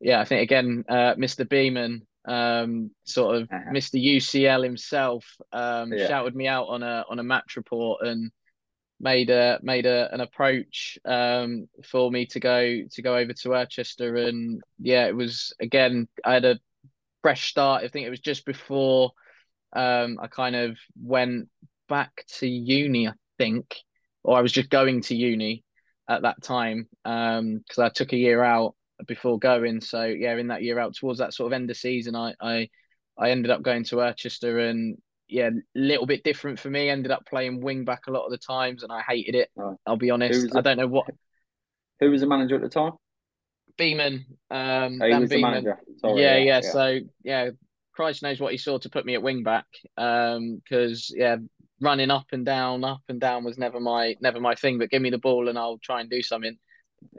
[0.00, 1.48] yeah, I think again, uh, Mr.
[1.48, 3.70] Beeman, um, sort of uh-huh.
[3.72, 4.02] Mr.
[4.02, 6.08] UCL himself, um, yeah.
[6.08, 8.30] shouted me out on a on a match report and
[9.00, 13.48] made a made a, an approach um, for me to go to go over to
[13.50, 16.58] Irchester, and yeah, it was again I had a
[17.22, 17.84] fresh start.
[17.84, 19.12] I think it was just before
[19.72, 21.48] um, I kind of went
[21.88, 23.76] back to uni, I think,
[24.22, 25.64] or I was just going to uni
[26.08, 28.74] at that time because um, I took a year out
[29.06, 29.80] before going.
[29.80, 32.68] So yeah, in that year out towards that sort of end of season, I I,
[33.16, 36.88] I ended up going to Irchester and yeah, a little bit different for me.
[36.88, 39.50] Ended up playing wing back a lot of the times, and I hated it.
[39.54, 39.76] Right.
[39.86, 40.56] I'll be honest.
[40.56, 41.06] I don't know what.
[42.00, 42.92] Who was the manager at the time?
[43.76, 44.24] Beeman.
[44.50, 45.64] Um, oh, Beeman.
[46.00, 47.50] Sorry, yeah, yeah, yeah, So yeah,
[47.92, 49.66] Christ knows what he saw to put me at wing back.
[49.96, 51.36] Um, because yeah,
[51.80, 54.78] running up and down, up and down was never my never my thing.
[54.78, 56.56] But give me the ball and I'll try and do something.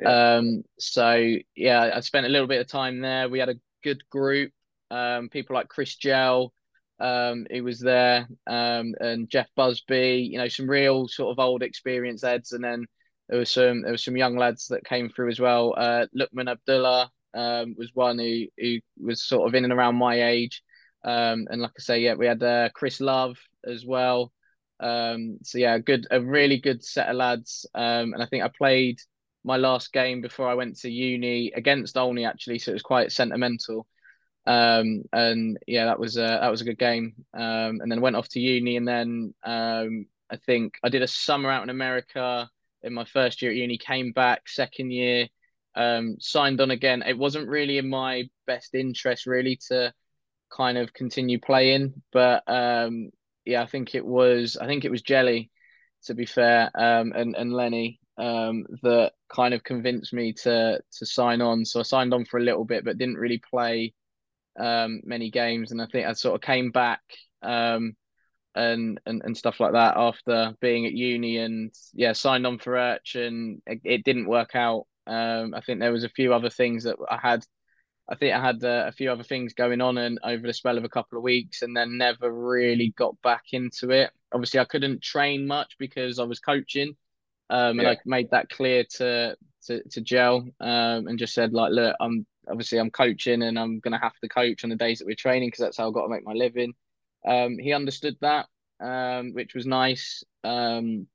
[0.06, 3.30] Um, so yeah, I spent a little bit of time there.
[3.30, 4.52] We had a good group.
[4.92, 6.54] Um, people like Chris Gell,
[7.00, 10.30] um, who was there, um, and Jeff Busby.
[10.32, 12.86] You know, some real sort of old experienced heads, and then
[13.28, 15.74] there was some there was some young lads that came through as well.
[15.78, 20.24] Uh, Lukman Abdullah um, was one who who was sort of in and around my
[20.30, 20.62] age.
[21.04, 24.34] Um, and like I say, yeah, we had uh, Chris Love as well.
[24.80, 27.66] Um, so yeah, good, a really good set of lads.
[27.74, 29.00] Um, and I think I played
[29.44, 33.12] my last game before I went to uni against Olney actually, so it was quite
[33.12, 33.88] sentimental.
[34.46, 37.14] Um, and yeah, that was a, that was a good game.
[37.34, 41.08] Um, and then went off to uni, and then um, I think I did a
[41.08, 42.50] summer out in America
[42.82, 43.78] in my first year at uni.
[43.78, 45.28] Came back second year,
[45.76, 47.04] um, signed on again.
[47.06, 49.94] It wasn't really in my best interest really to
[50.56, 53.12] kind of continue playing, but um,
[53.46, 55.52] yeah, I think it was I think it was Jelly,
[56.06, 61.06] to be fair, um, and and Lenny um, that kind of convinced me to to
[61.06, 61.66] sign on.
[61.66, 63.94] So I signed on for a little bit, but didn't really play
[64.60, 67.02] um, many games, and I think I sort of came back
[67.42, 67.94] um,
[68.56, 72.74] and, and and stuff like that after being at uni, and yeah, signed on for
[72.74, 74.86] Urch, and it, it didn't work out.
[75.08, 77.46] Um, I think there was a few other things that I had.
[78.12, 80.78] I think I had uh, a few other things going on and over the spell
[80.78, 84.12] of a couple of weeks, and then never really got back into it.
[84.34, 86.98] Obviously, I couldn't train much because I was coaching,
[87.50, 87.92] um, and yeah.
[87.92, 89.36] I made that clear to
[89.66, 93.80] to to Gel, um, and just said like, look, I'm obviously I'm coaching and I'm
[93.80, 96.04] gonna have to coach on the days that we're training because that's how I've got
[96.04, 96.74] to make my living.
[97.28, 98.48] Um, he understood that,
[98.80, 100.24] um, which was nice.
[100.44, 101.08] Um,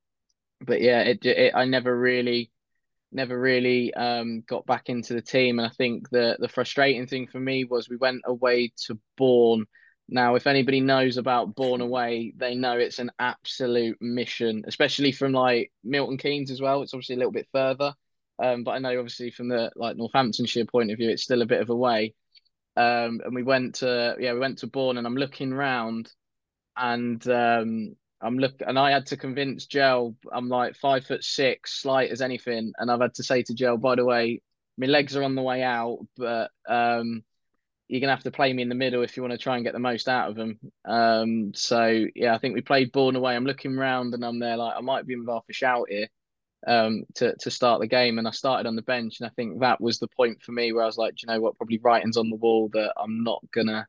[0.61, 2.51] but yeah, it, it I never really,
[3.13, 7.29] never really um got back into the team, and I think the the frustrating thing
[7.29, 9.67] for me was we went away to Bourne.
[10.09, 15.33] Now, if anybody knows about Bourne Away, they know it's an absolute mission, especially from
[15.33, 16.83] like Milton Keynes as well.
[16.83, 17.95] It's obviously a little bit further.
[18.43, 21.47] Um, but I know obviously from the like Northamptonshire point of view, it's still a
[21.47, 22.15] bit of a way.
[22.77, 26.11] Um, and we went to yeah, we went to Bourne, and I'm looking round,
[26.77, 30.17] and um, I'm look, and I had to convince Gel.
[30.33, 33.77] I'm like five foot six, slight as anything, and I've had to say to Gel,
[33.77, 34.43] by the way,
[34.77, 37.23] my legs are on the way out, but um,
[37.89, 39.65] you're gonna have to play me in the middle if you want to try and
[39.65, 40.59] get the most out of them.
[40.85, 43.37] Um, so yeah, I think we played Bourne away.
[43.37, 45.87] I'm looking round, and I'm there like I might be in with half a shout
[45.91, 46.09] here
[46.67, 49.61] um, to to start the game, and I started on the bench, and I think
[49.61, 52.17] that was the point for me where I was like, you know what, probably writing's
[52.17, 53.87] on the wall that I'm not gonna,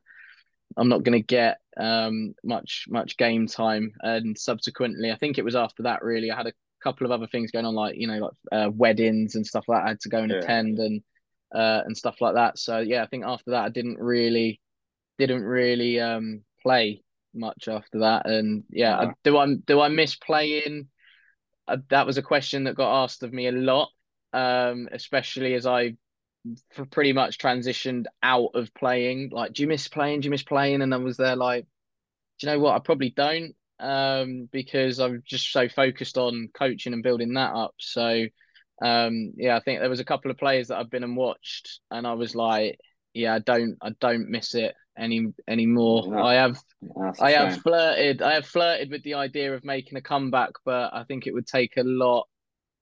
[0.76, 5.56] I'm not gonna get um, much much game time, and subsequently, I think it was
[5.56, 8.18] after that really, I had a couple of other things going on, like you know,
[8.18, 9.86] like uh, weddings and stuff like that.
[9.86, 10.38] I had to go and yeah.
[10.38, 11.02] attend and
[11.56, 12.58] uh, and stuff like that.
[12.58, 14.60] So yeah, I think after that, I didn't really
[15.18, 17.02] didn't really um, play
[17.34, 19.08] much after that, and yeah, yeah.
[19.08, 20.88] I, do I do I miss playing?
[21.68, 23.90] uh, that was a question that got asked of me a lot,
[24.32, 25.96] um, especially as I
[26.90, 29.30] pretty much transitioned out of playing.
[29.32, 30.20] Like, do you miss playing?
[30.20, 30.82] Do you miss playing?
[30.82, 31.66] And I was there like,
[32.38, 32.76] do you know what?
[32.76, 37.74] I probably don't um, because I'm just so focused on coaching and building that up.
[37.78, 38.26] So,
[38.82, 41.80] um, yeah, I think there was a couple of players that I've been and watched,
[41.90, 42.78] and I was like,
[43.14, 46.04] yeah, I don't, I don't miss it any anymore.
[46.08, 46.58] No, I have
[47.20, 51.04] I have flirted I have flirted with the idea of making a comeback, but I
[51.04, 52.26] think it would take a lot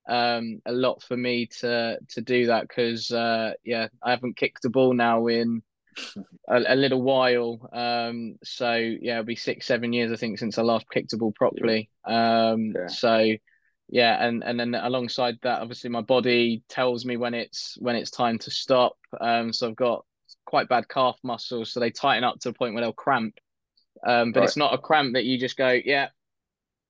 [0.09, 4.65] um a lot for me to to do that because uh yeah I haven't kicked
[4.67, 5.63] a ball now in
[6.49, 7.69] a, a, little while.
[7.73, 11.17] Um so yeah it'll be six seven years I think since I last kicked a
[11.17, 11.91] ball properly.
[12.05, 12.87] Um yeah.
[12.89, 13.33] so
[13.89, 18.11] yeah and and then alongside that obviously my body tells me when it's when it's
[18.11, 20.05] time to stop um so I've got
[20.45, 23.39] quite bad calf muscles, so they tighten up to the point where they'll cramp.
[24.07, 24.47] Um, but right.
[24.47, 26.09] it's not a cramp that you just go, yeah,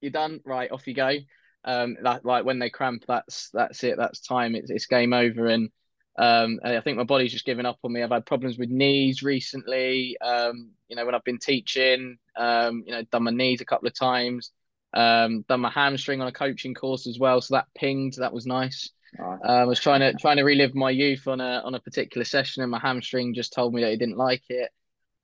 [0.00, 1.16] you're done, right, off you go.
[1.64, 5.46] Um, that like when they cramp, that's that's it, that's time, it's it's game over.
[5.46, 5.70] And
[6.18, 8.02] um, and I think my body's just given up on me.
[8.02, 10.16] I've had problems with knees recently.
[10.20, 13.88] Um, you know, when I've been teaching, um, you know, done my knees a couple
[13.88, 14.50] of times.
[14.94, 18.14] Um, done my hamstring on a coaching course as well, so that pinged.
[18.18, 18.90] That was nice.
[19.18, 22.24] Um, I was trying to trying to relive my youth on a on a particular
[22.24, 24.70] session, and my hamstring just told me that he didn't like it.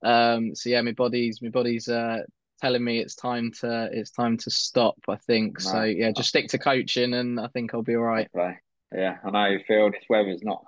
[0.03, 2.19] Um, so yeah, my body's my body's uh,
[2.61, 4.97] telling me it's time to it's time to stop.
[5.07, 5.83] I think so.
[5.83, 8.27] Yeah, just stick to coaching, and I think I'll be all right.
[8.35, 8.55] Okay.
[8.93, 10.63] Yeah, I know you feel this weather's not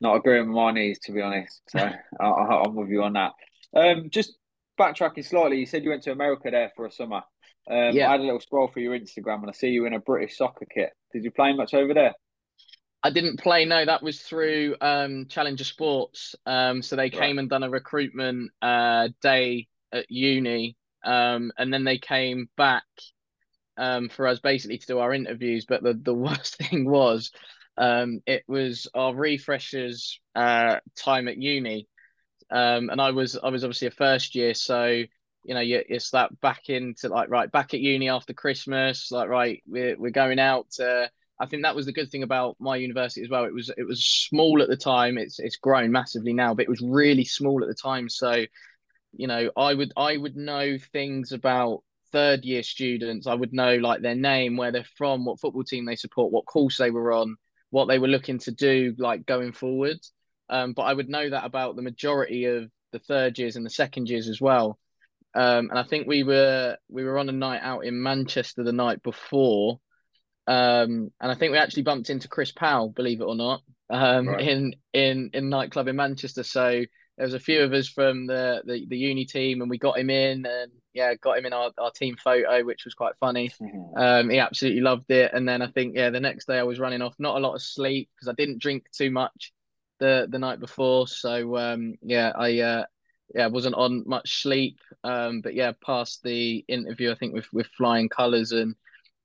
[0.00, 1.60] not agreeing with my knees, to be honest.
[1.68, 1.78] So
[2.20, 3.32] I, am with you on that.
[3.74, 4.36] Um, just
[4.78, 7.22] backtracking slightly, you said you went to America there for a summer.
[7.70, 8.08] Um, yeah.
[8.08, 10.38] I had a little scroll for your Instagram and I see you in a British
[10.38, 10.90] soccer kit.
[11.12, 12.14] Did you play much over there?
[13.02, 13.64] I didn't play.
[13.64, 16.34] No, that was through um, Challenger Sports.
[16.46, 17.38] Um, so they came right.
[17.38, 22.84] and done a recruitment uh, day at uni, um, and then they came back
[23.76, 25.64] um, for us basically to do our interviews.
[25.66, 27.30] But the the worst thing was,
[27.76, 31.86] um, it was our refreshers uh, time at uni,
[32.50, 35.04] um, and I was I was obviously a first year, so
[35.48, 39.30] you know, you, it's that back into like right back at uni after Christmas, like
[39.30, 42.76] right, we're we're going out to I think that was the good thing about my
[42.76, 43.44] university as well.
[43.44, 45.16] It was it was small at the time.
[45.16, 48.10] It's it's grown massively now, but it was really small at the time.
[48.10, 48.44] So,
[49.16, 51.82] you know, I would I would know things about
[52.12, 53.26] third year students.
[53.26, 56.44] I would know like their name, where they're from, what football team they support, what
[56.44, 57.36] course they were on,
[57.70, 59.96] what they were looking to do like going forward.
[60.50, 63.70] Um, but I would know that about the majority of the third years and the
[63.70, 64.78] second years as well.
[65.34, 68.72] Um, and I think we were we were on a night out in Manchester the
[68.72, 69.80] night before
[70.46, 74.26] Um, and I think we actually bumped into Chris Powell, believe it or not, um,
[74.28, 74.40] Right.
[74.40, 76.42] in in in nightclub in Manchester.
[76.42, 76.84] So
[77.16, 79.98] there was a few of us from the, the the uni team, and we got
[79.98, 83.54] him in, and yeah, got him in our, our team photo, which was quite funny.
[83.96, 85.32] Um, he absolutely loved it.
[85.34, 87.54] And then I think yeah, the next day I was running off, not a lot
[87.54, 89.52] of sleep because I didn't drink too much
[90.00, 91.06] the the night before.
[91.08, 92.84] So um, yeah, I uh,
[93.34, 94.78] yeah wasn't on much sleep.
[95.04, 98.74] Um, but yeah, past the interview, I think with with flying colours and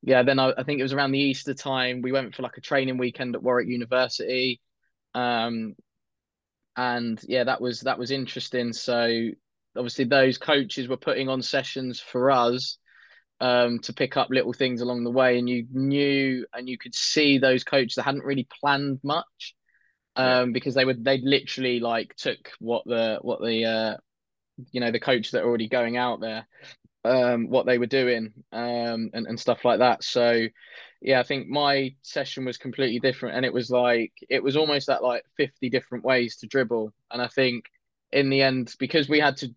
[0.05, 2.01] yeah, then I, I think it was around the Easter time.
[2.01, 4.59] We went for like a training weekend at Warwick University.
[5.15, 5.75] Um,
[6.75, 8.73] and yeah, that was that was interesting.
[8.73, 9.29] So
[9.77, 12.77] obviously those coaches were putting on sessions for us
[13.39, 16.95] um, to pick up little things along the way, and you knew and you could
[16.95, 19.55] see those coaches that hadn't really planned much
[20.16, 20.53] um, Yeah.
[20.53, 23.97] because they would they literally like took what the what the uh,
[24.72, 26.47] you know the coaches that are already going out there
[27.05, 30.03] um, what they were doing um, and, and stuff like that.
[30.03, 30.47] So,
[31.01, 33.36] yeah, I think my session was completely different.
[33.36, 36.93] And it was like, it was almost that like 50 different ways to dribble.
[37.11, 37.66] And I think
[38.11, 39.53] in the end, because we had to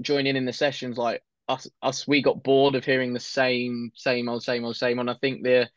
[0.00, 3.92] join in in the sessions, like us, us, we got bored of hearing the same,
[3.94, 4.98] same old, same old, same.
[4.98, 5.68] And I think the,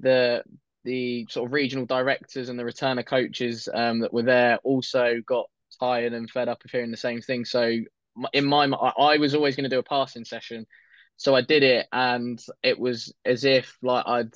[0.00, 0.42] the,
[0.86, 5.46] the sort of regional directors and the returner coaches um, that were there also got
[5.78, 7.44] tired and fed up of hearing the same thing.
[7.44, 7.78] So
[8.32, 8.64] in my
[8.96, 10.64] I was always going to do a passing session,
[11.16, 14.32] so I did it, and it was as if like I'd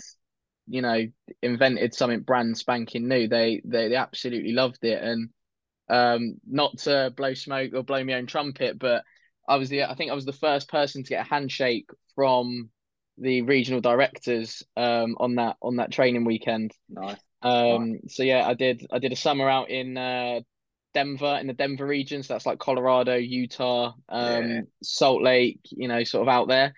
[0.67, 1.07] you know
[1.41, 3.29] invented something brand spanking new.
[3.29, 5.31] They they, they absolutely loved it, and
[5.89, 9.05] um, not to blow smoke or blow my own trumpet, but
[9.49, 12.71] I was the I think I was the first person to get a handshake from
[13.21, 16.73] the regional directors um, on that on that training weekend.
[16.89, 17.17] Nice.
[17.43, 18.17] Um, nice.
[18.17, 20.41] so yeah, I did I did a summer out in uh,
[20.95, 22.23] Denver in the Denver region.
[22.23, 24.61] So that's like Colorado, Utah, um, yeah.
[24.83, 26.75] Salt Lake, you know, sort of out there.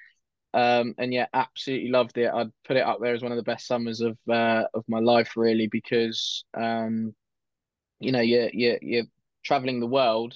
[0.54, 2.30] Um, and yeah, absolutely loved it.
[2.32, 4.98] I'd put it up there as one of the best summers of uh, of my
[4.98, 7.14] life, really, because um,
[8.00, 9.06] you know, you're you're you're
[9.44, 10.34] traveling the world,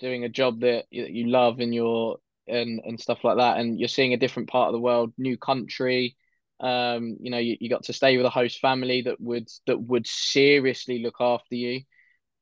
[0.00, 3.78] doing a job that you, you love, and you're and and stuff like that, and
[3.78, 6.16] you're seeing a different part of the world, new country.
[6.60, 9.80] Um, you know, you, you got to stay with a host family that would that
[9.80, 11.82] would seriously look after you.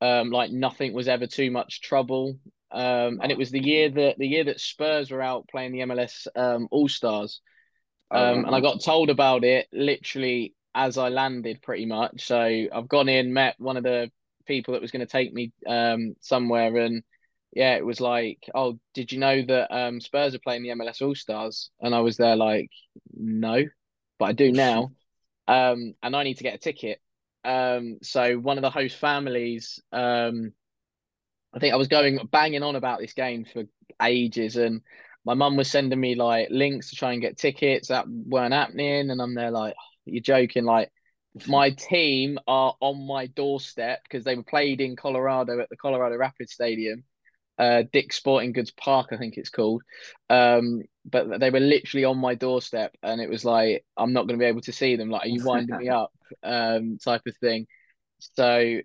[0.01, 2.37] Um, like nothing was ever too much trouble.
[2.71, 5.79] Um, and it was the year that the year that Spurs were out playing the
[5.79, 7.41] MLS um, All Stars.
[8.11, 12.25] Um, and I got told about it literally as I landed, pretty much.
[12.25, 14.11] So I've gone in, met one of the
[14.45, 17.03] people that was going to take me um, somewhere, and
[17.55, 21.01] yeah, it was like, oh, did you know that um, Spurs are playing the MLS
[21.01, 21.69] All Stars?
[21.79, 22.69] And I was there like,
[23.13, 23.63] no,
[24.17, 24.91] but I do now,
[25.47, 26.99] um, and I need to get a ticket.
[27.45, 30.53] Um, so one of the host families, um,
[31.53, 33.63] I think I was going banging on about this game for
[34.01, 34.81] ages, and
[35.23, 39.11] my mum was sending me like links to try and get tickets that weren't happening,
[39.11, 40.91] and I'm there like, oh, you're joking, like.
[41.47, 46.15] My team are on my doorstep because they were played in Colorado at the Colorado
[46.15, 47.03] Rapids Stadium,
[47.57, 49.83] uh, Dick's Sporting Goods Park, I think it's called.
[50.29, 54.39] Um, but they were literally on my doorstep, and it was like, I'm not going
[54.39, 55.09] to be able to see them.
[55.09, 56.11] Like, are you winding me up?
[56.41, 57.67] Um, type of thing.
[58.19, 58.79] So,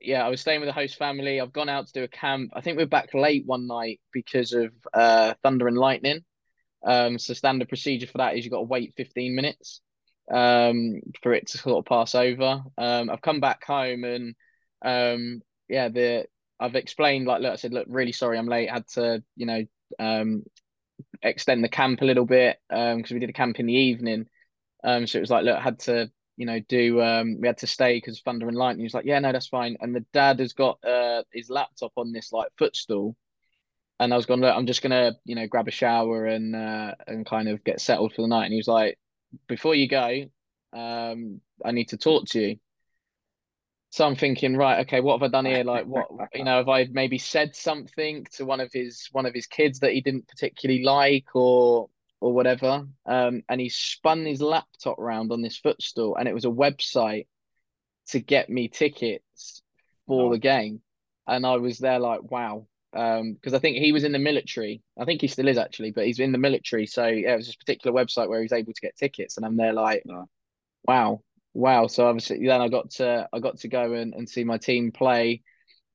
[0.00, 1.40] yeah, I was staying with a host family.
[1.40, 2.52] I've gone out to do a camp.
[2.54, 6.24] I think we're back late one night because of uh, thunder and lightning.
[6.84, 9.80] Um, so standard procedure for that is you've got to wait 15 minutes
[10.32, 12.62] um, for it to sort of pass over.
[12.76, 14.34] Um, I've come back home and
[14.84, 16.26] um, yeah, the
[16.60, 18.70] I've explained like look, I said, look, really sorry, I'm late.
[18.70, 19.64] Had to, you know,
[19.98, 20.44] um,
[21.22, 24.26] extend the camp a little bit because um, we did a camp in the evening.
[24.84, 27.66] Um, so it was like, look, had to, you know, do um, we had to
[27.66, 28.80] stay because thunder and lightning.
[28.80, 29.76] He was like, yeah, no, that's fine.
[29.80, 33.16] And the dad has got uh his laptop on this like footstool.
[34.00, 36.94] And I was going, look, I'm just gonna, you know, grab a shower and uh,
[37.06, 38.44] and kind of get settled for the night.
[38.44, 38.98] And he was like,
[39.46, 40.24] before you go,
[40.72, 42.56] um, I need to talk to you.
[43.92, 45.64] So I'm thinking, right, okay, what have I done here?
[45.64, 49.34] Like, what you know, have I maybe said something to one of his one of
[49.34, 52.86] his kids that he didn't particularly like, or or whatever?
[53.04, 57.26] Um, and he spun his laptop around on this footstool, and it was a website
[58.08, 59.62] to get me tickets
[60.06, 60.80] for the game.
[61.26, 64.82] And I was there like, wow, um, because I think he was in the military.
[64.98, 66.86] I think he still is actually, but he's in the military.
[66.86, 69.58] So yeah, it was this particular website where he's able to get tickets, and I'm
[69.58, 70.30] there like, No.
[70.84, 71.20] wow,
[71.54, 71.86] wow.
[71.86, 74.92] So obviously then I got to I got to go and, and see my team
[74.92, 75.42] play,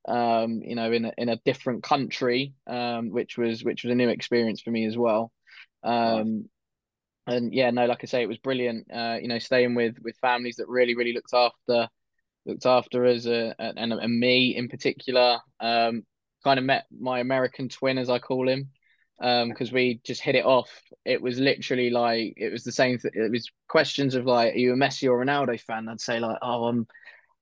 [0.07, 3.95] um, you know, in a, in a different country, um, which was which was a
[3.95, 5.31] new experience for me as well.
[5.83, 6.49] Um,
[7.27, 8.87] and yeah, no, like I say, it was brilliant.
[8.93, 11.89] Uh, you know, staying with with families that really really looked after
[12.45, 15.39] looked after us uh, and, and me in particular.
[15.59, 16.03] Um,
[16.43, 18.69] kind of met my American twin, as I call him.
[19.19, 20.69] Because um, we just hit it off.
[21.05, 22.99] It was literally like it was the same.
[22.99, 25.89] Th- it was questions of like, are you a Messi or Ronaldo fan?
[25.89, 26.87] I'd say like, oh, I'm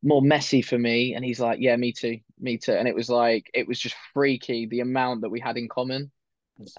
[0.04, 2.74] more Messi for me, and he's like, yeah, me too, me too.
[2.74, 6.12] And it was like it was just freaky the amount that we had in common.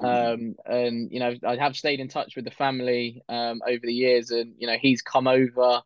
[0.01, 3.93] Um, and you know, I have stayed in touch with the family um, over the
[3.93, 5.83] years, and you know, he's come over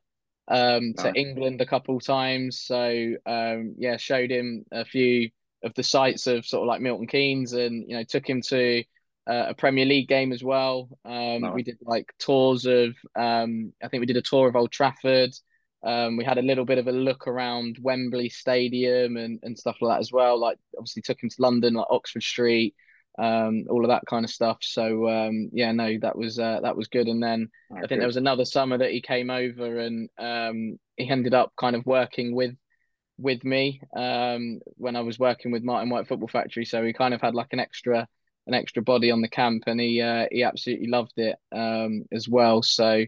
[0.49, 2.61] um, to England a couple times.
[2.61, 5.31] So um, yeah, showed him a few
[5.63, 8.85] of the sites of sort of like Milton Keynes, and you know, took him to
[9.31, 10.89] uh, a Premier League game as well.
[11.05, 14.72] Um, We did like tours of, um, I think we did a tour of Old
[14.72, 15.31] Trafford.
[15.83, 19.76] Um, we had a little bit of a look around Wembley Stadium and, and stuff
[19.81, 20.39] like that as well.
[20.39, 22.74] Like obviously took him to London, like Oxford Street,
[23.18, 24.59] um, all of that kind of stuff.
[24.62, 27.07] So um, yeah, no, that was uh, that was good.
[27.07, 28.01] And then oh, I think good.
[28.01, 31.87] there was another summer that he came over and um, he ended up kind of
[31.87, 32.57] working with
[33.16, 36.64] with me um, when I was working with Martin White Football Factory.
[36.64, 38.09] So he kind of had like an extra
[38.47, 42.28] an extra body on the camp, and he uh, he absolutely loved it um, as
[42.28, 42.62] well.
[42.62, 43.05] So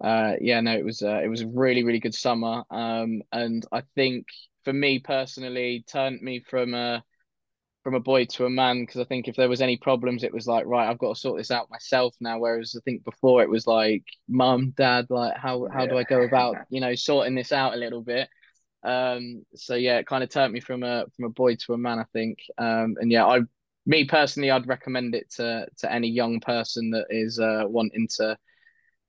[0.00, 3.64] uh, yeah, no, it was uh, it was a really really good summer, um, and
[3.72, 4.26] I think
[4.64, 7.02] for me personally, turned me from a
[7.82, 10.32] from a boy to a man because I think if there was any problems, it
[10.32, 12.38] was like right, I've got to sort this out myself now.
[12.38, 16.22] Whereas I think before it was like mum, dad, like how how do I go
[16.22, 18.28] about you know sorting this out a little bit.
[18.84, 21.78] Um, so yeah, it kind of turned me from a from a boy to a
[21.78, 22.38] man, I think.
[22.58, 23.40] Um, and yeah, I
[23.86, 28.36] me personally, I'd recommend it to to any young person that is uh, wanting to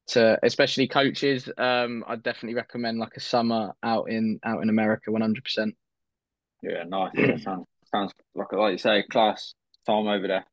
[0.07, 1.49] to especially coaches.
[1.57, 5.75] Um, I'd definitely recommend like a summer out in out in America, one hundred percent.
[6.61, 7.11] Yeah, nice.
[7.13, 9.53] Yeah, sounds sounds like like you say, class
[9.85, 10.45] time over there.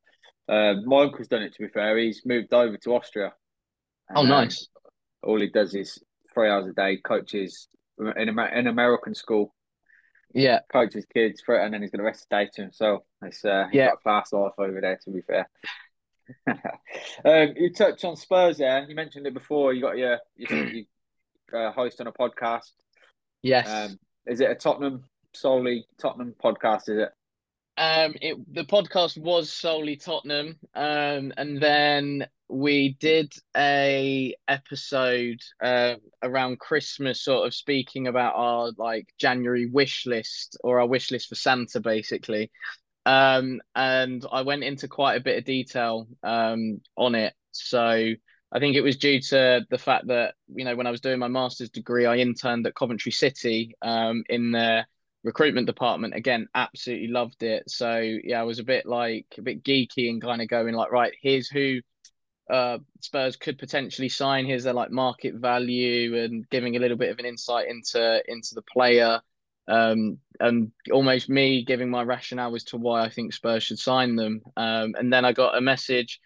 [0.49, 1.55] Uh, my uncle's done it.
[1.55, 3.33] To be fair, he's moved over to Austria.
[4.15, 4.69] Oh, nice.
[4.75, 5.99] Um, all he does is
[6.35, 7.69] three hours a day, coaches
[8.17, 9.55] in an American school
[10.33, 12.51] yeah, coach his kids for it, and then he's got the rest of the day
[12.55, 13.03] to himself.
[13.23, 14.99] It's uh, yeah, got class off over there.
[15.05, 15.49] To be fair,
[16.47, 18.87] um, you touched on Spurs there.
[18.89, 19.73] You mentioned it before.
[19.73, 20.85] You got your you,
[21.57, 22.71] uh, host on a podcast.
[23.43, 23.69] Yes.
[23.69, 25.05] Um, is it a Tottenham
[25.35, 26.89] solely Tottenham podcast?
[26.89, 27.11] Is it?
[27.77, 35.95] Um, it the podcast was solely Tottenham, um, and then we did a episode uh,
[36.23, 41.29] around Christmas, sort of speaking about our like January wish list or our wish list
[41.29, 42.51] for Santa, basically.
[43.07, 47.35] Um, and I went into quite a bit of detail um, on it.
[47.53, 47.81] So
[48.53, 51.19] I think it was due to the fact that you know when I was doing
[51.19, 54.87] my master's degree, I interned at Coventry City um, in their
[55.23, 56.15] recruitment department.
[56.15, 57.71] Again, absolutely loved it.
[57.71, 60.91] So yeah, I was a bit like a bit geeky and kind of going like,
[60.91, 61.81] right, here's who
[62.51, 64.45] uh, Spurs could potentially sign.
[64.45, 68.55] Here's their like market value and giving a little bit of an insight into into
[68.55, 69.21] the player.
[69.69, 74.17] Um, and almost me giving my rationale as to why I think Spurs should sign
[74.17, 74.43] them.
[74.57, 76.21] Um, and then I got a message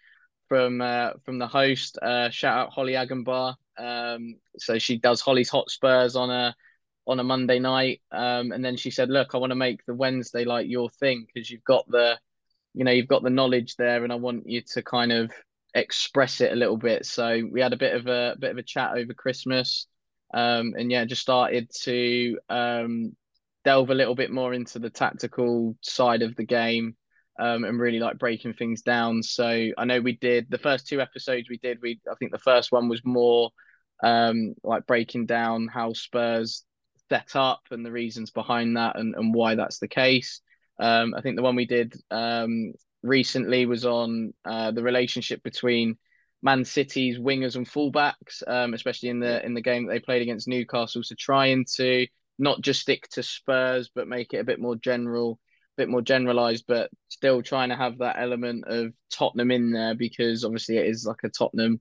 [0.49, 1.99] from uh, from the host.
[2.01, 3.57] Uh, shout out Holly Agenbar.
[3.77, 6.55] Um, so she does Holly's Hot Spurs on a
[7.07, 8.01] on a Monday night.
[8.12, 11.27] Um, and then she said, "Look, I want to make the Wednesday like your thing
[11.27, 12.18] because you've got the,
[12.72, 15.31] you know, you've got the knowledge there, and I want you to kind of
[15.75, 17.05] express it a little bit.
[17.07, 19.87] So we had a bit of a bit of a chat over Christmas,
[20.33, 23.16] um, and yeah, just started to um,
[23.64, 26.97] delve a little bit more into the tactical side of the game,
[27.39, 29.22] um, and really like breaking things down.
[29.22, 31.79] So I know we did the first two episodes we did.
[31.83, 33.51] We I think the first one was more
[34.03, 36.64] um, like breaking down how Spurs
[37.09, 40.41] set up and the reasons behind that and, and why that's the case.
[40.81, 42.72] Um, I think the one we did um,
[43.05, 45.97] recently was on uh, the relationship between
[46.43, 50.23] Man City's wingers and fullbacks, um, especially in the in the game that they played
[50.23, 51.03] against Newcastle.
[51.03, 52.07] So trying to
[52.39, 55.39] not just stick to Spurs, but make it a bit more general,
[55.79, 59.95] a bit more generalized, but still trying to have that element of Tottenham in there
[59.95, 61.81] because obviously it is like a Tottenham.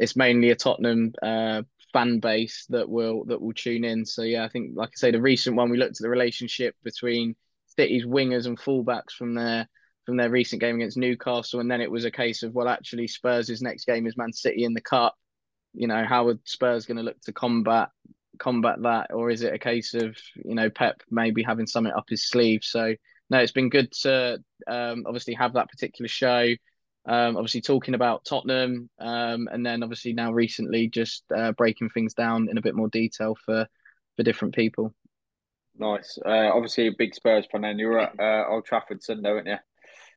[0.00, 1.62] It's mainly a Tottenham uh,
[1.92, 4.04] fan base that will that will tune in.
[4.04, 6.74] So yeah, I think like I say, the recent one we looked at the relationship
[6.82, 7.36] between
[7.76, 9.68] City's wingers and fullbacks from their
[10.04, 13.08] from their recent game against Newcastle, and then it was a case of well, actually,
[13.08, 15.14] Spurs' next game is Man City in the cup.
[15.72, 17.88] You know, how are Spurs going to look to combat
[18.38, 22.06] combat that, or is it a case of you know Pep maybe having something up
[22.08, 22.60] his sleeve?
[22.62, 22.94] So
[23.30, 26.54] no, it's been good to um, obviously have that particular show.
[27.06, 32.14] Um, obviously talking about Tottenham, um, and then obviously now recently just uh, breaking things
[32.14, 33.66] down in a bit more detail for
[34.16, 34.94] for different people.
[35.76, 36.18] Nice.
[36.24, 37.62] Uh, obviously, a big Spurs fan.
[37.62, 39.56] Then you were at uh, Old Trafford Sunday, weren't you?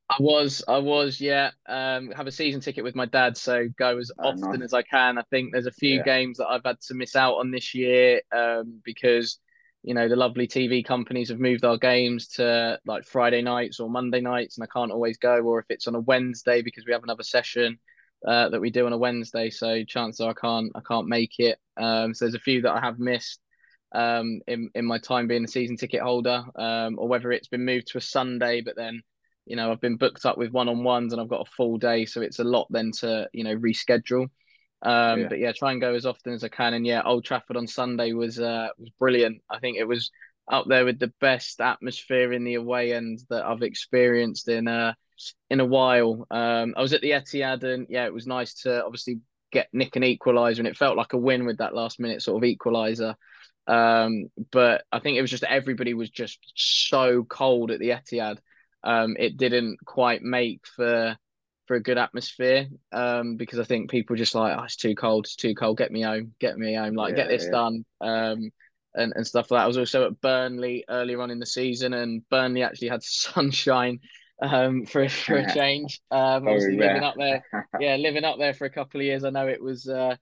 [0.10, 1.52] I was, I was, yeah.
[1.68, 4.62] Um, have a season ticket with my dad, so go as oh, often nice.
[4.64, 5.18] as I can.
[5.18, 6.04] I think there's a few yeah.
[6.04, 9.40] games that I've had to miss out on this year um, because
[9.84, 13.90] you know the lovely TV companies have moved our games to like Friday nights or
[13.90, 16.94] Monday nights, and I can't always go, or if it's on a Wednesday because we
[16.94, 17.78] have another session
[18.26, 21.40] uh, that we do on a Wednesday, so chances are I can't I can't make
[21.40, 21.60] it.
[21.76, 23.42] Um, so there's a few that I have missed
[23.92, 27.66] um, in in my time being a season ticket holder, um, or whether it's been
[27.66, 29.02] moved to a Sunday, but then
[29.48, 31.78] you know I've been booked up with one on ones and I've got a full
[31.78, 34.30] day, so it's a lot then to you know reschedule.
[34.82, 35.28] Um, yeah.
[35.30, 36.74] But yeah, try and go as often as I can.
[36.74, 39.42] And yeah, Old Trafford on Sunday was uh, was brilliant.
[39.50, 40.12] I think it was
[40.50, 44.94] up there with the best atmosphere in the away end that I've experienced in uh
[45.50, 46.28] in a while.
[46.30, 49.20] Um, I was at the Etihad, and yeah, it was nice to obviously
[49.52, 52.44] get nick an equaliser, and it felt like a win with that last minute sort
[52.44, 53.16] of equaliser.
[53.68, 58.38] Um, but I think it was just everybody was just so cold at the Etihad.
[58.84, 61.18] Um, it didn't quite make for
[61.68, 65.26] for a good atmosphere um, because I think people just like, oh, it's too cold,
[65.26, 65.78] it's too cold.
[65.78, 67.52] Get me home, get me home, like yeah, get this yeah.
[67.52, 68.50] done, um,
[68.96, 69.66] and and stuff like that.
[69.66, 74.00] I was also at Burnley earlier on in the season, and Burnley actually had sunshine
[74.42, 76.02] um, for for a change.
[76.10, 77.44] Um, obviously living up there,
[77.80, 79.24] yeah, living up there for a couple of years.
[79.24, 80.16] I know it was uh,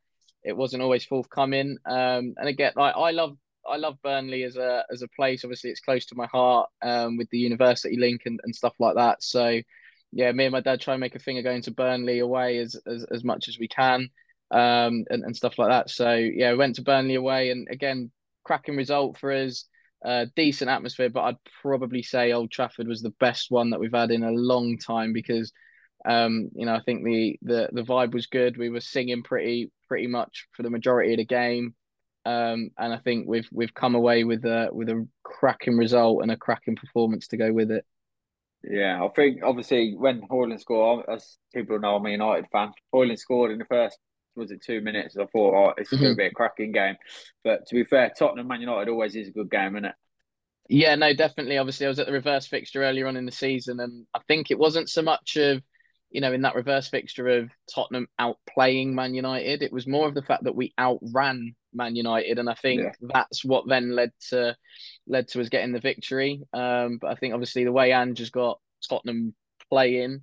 [0.44, 1.78] it wasn't always forthcoming.
[1.86, 3.38] Um, and again, like I love
[3.68, 5.44] I love Burnley as a as a place.
[5.44, 8.96] Obviously, it's close to my heart um, with the university link and, and stuff like
[8.96, 9.24] that.
[9.24, 9.62] So
[10.12, 12.58] yeah, me and my dad try and make a thing of going to Burnley away
[12.60, 14.10] as as, as much as we can,
[14.52, 15.90] um, and, and stuff like that.
[15.90, 18.12] So yeah, we went to Burnley away, and again,
[18.44, 19.66] cracking result for us.
[20.04, 23.92] Uh, decent atmosphere, but I'd probably say Old Trafford was the best one that we've
[23.92, 25.52] had in a long time because,
[26.06, 28.56] um, you know, I think the the the vibe was good.
[28.56, 31.74] We were singing pretty pretty much for the majority of the game,
[32.26, 36.32] um, and I think we've we've come away with a with a cracking result and
[36.32, 37.86] a cracking performance to go with it.
[38.64, 42.72] Yeah, I think obviously when Højlund scored, as people know, I'm a United fan.
[42.94, 44.00] Højlund scored in the first
[44.36, 45.18] was it two minutes?
[45.18, 46.04] I thought, oh, it's mm-hmm.
[46.04, 46.96] going to be a cracking game.
[47.44, 49.96] But to be fair, Tottenham Man United always is a good game, isn't it?
[50.68, 51.58] Yeah, no, definitely.
[51.58, 54.50] Obviously, I was at the reverse fixture earlier on in the season, and I think
[54.50, 55.62] it wasn't so much of,
[56.10, 59.62] you know, in that reverse fixture of Tottenham outplaying Man United.
[59.62, 62.92] It was more of the fact that we outran Man United, and I think yeah.
[63.14, 64.56] that's what then led to
[65.08, 66.42] led to us getting the victory.
[66.54, 69.36] Um, but I think obviously the way Ange has got Tottenham
[69.70, 70.22] playing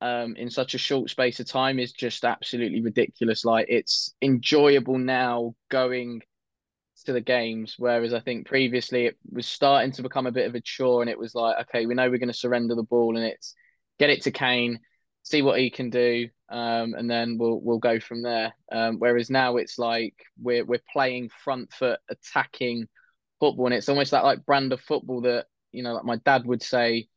[0.00, 3.44] um, in such a short space of time is just absolutely ridiculous.
[3.44, 6.22] Like it's enjoyable now going
[7.06, 10.54] to the games, whereas I think previously it was starting to become a bit of
[10.54, 13.16] a chore, and it was like, okay, we know we're going to surrender the ball,
[13.16, 13.54] and it's
[13.98, 14.80] get it to Kane,
[15.24, 18.54] see what he can do, um, and then we'll we'll go from there.
[18.70, 22.86] Um, whereas now it's like we're we're playing front foot attacking
[23.40, 26.46] football, and it's almost that like brand of football that you know, like my dad
[26.46, 27.08] would say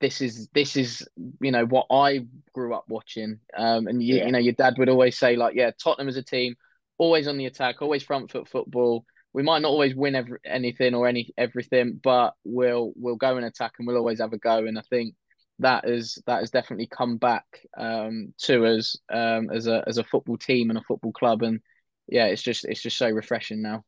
[0.00, 1.06] this is this is
[1.40, 3.40] you know what I grew up watching.
[3.56, 4.26] Um, and you, yeah.
[4.26, 6.54] you know your dad would always say like, yeah, Tottenham as a team,
[6.96, 9.04] always on the attack, always front foot football.
[9.34, 13.46] We might not always win every, anything or any everything, but we'll we'll go and
[13.46, 14.58] attack and we'll always have a go.
[14.66, 15.14] And I think
[15.62, 17.44] that is that has definitely come back
[17.76, 21.42] um, to us um, as a as a football team and a football club.
[21.42, 21.60] And
[22.08, 23.84] yeah, it's just it's just so refreshing now.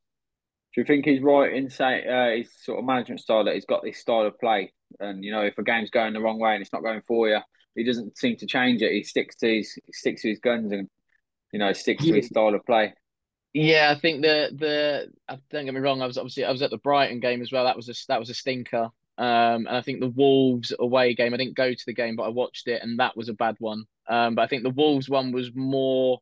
[0.74, 3.64] Do you think he's right in saying uh, his sort of management style that he's
[3.64, 6.54] got this style of play and you know, if a game's going the wrong way
[6.54, 7.38] and it's not going for you,
[7.74, 8.92] he doesn't seem to change it.
[8.92, 10.88] He sticks to his sticks to his guns and
[11.52, 12.94] you know sticks to his style of play.
[13.52, 16.02] Yeah, I think the the don't get me wrong.
[16.02, 17.64] I was obviously I was at the Brighton game as well.
[17.64, 18.90] That was a that was a stinker.
[19.16, 21.34] Um, and I think the Wolves away game.
[21.34, 23.56] I didn't go to the game, but I watched it, and that was a bad
[23.58, 23.84] one.
[24.08, 26.20] Um, but I think the Wolves one was more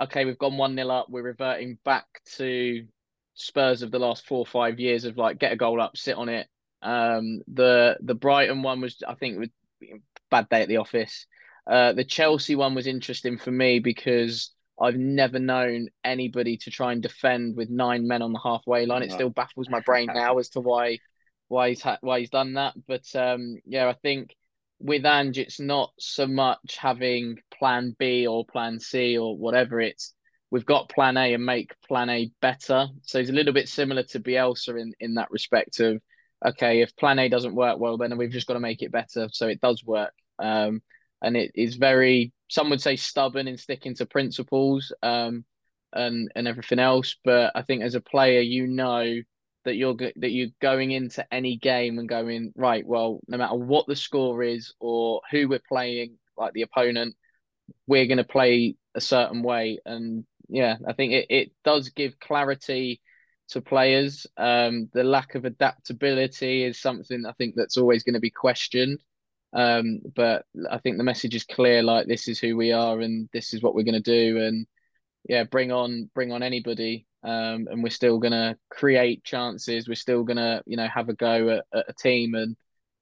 [0.00, 0.24] okay.
[0.24, 1.06] We've gone one 0 up.
[1.08, 2.86] We're reverting back to
[3.34, 6.16] Spurs of the last four or five years of like get a goal up, sit
[6.16, 6.46] on it,
[6.82, 9.48] um, the the Brighton one was, I think, was
[10.30, 11.26] bad day at the office.
[11.66, 16.92] Uh, the Chelsea one was interesting for me because I've never known anybody to try
[16.92, 19.02] and defend with nine men on the halfway line.
[19.02, 20.98] It still baffles my brain now as to why
[21.50, 22.74] why he's ha- why he's done that.
[22.86, 24.34] But um, yeah, I think
[24.78, 29.80] with Ange, it's not so much having Plan B or Plan C or whatever.
[29.80, 30.14] It's
[30.50, 32.86] we've got Plan A and make Plan A better.
[33.02, 36.00] So it's a little bit similar to Bielsa in in that respect of
[36.44, 39.28] okay, if plan A doesn't work well, then we've just got to make it better
[39.32, 40.14] so it does work.
[40.38, 40.82] Um,
[41.22, 45.44] and it is very, some would say stubborn in sticking to principles um,
[45.92, 47.16] and and everything else.
[47.24, 49.20] But I think as a player, you know
[49.64, 52.86] that you're that you're going into any game and going right.
[52.86, 57.14] Well, no matter what the score is or who we're playing, like the opponent,
[57.86, 59.78] we're going to play a certain way.
[59.84, 63.00] And yeah, I think it, it does give clarity
[63.50, 64.26] to players.
[64.36, 69.00] Um, the lack of adaptability is something I think that's always going to be questioned.
[69.52, 71.82] Um, but I think the message is clear.
[71.82, 74.38] Like this is who we are, and this is what we're going to do.
[74.38, 74.66] And
[75.28, 77.06] yeah, bring on bring on anybody.
[77.22, 79.88] Um, and we're still going to create chances.
[79.88, 82.56] We're still going to, you know, have a go at, at a team, and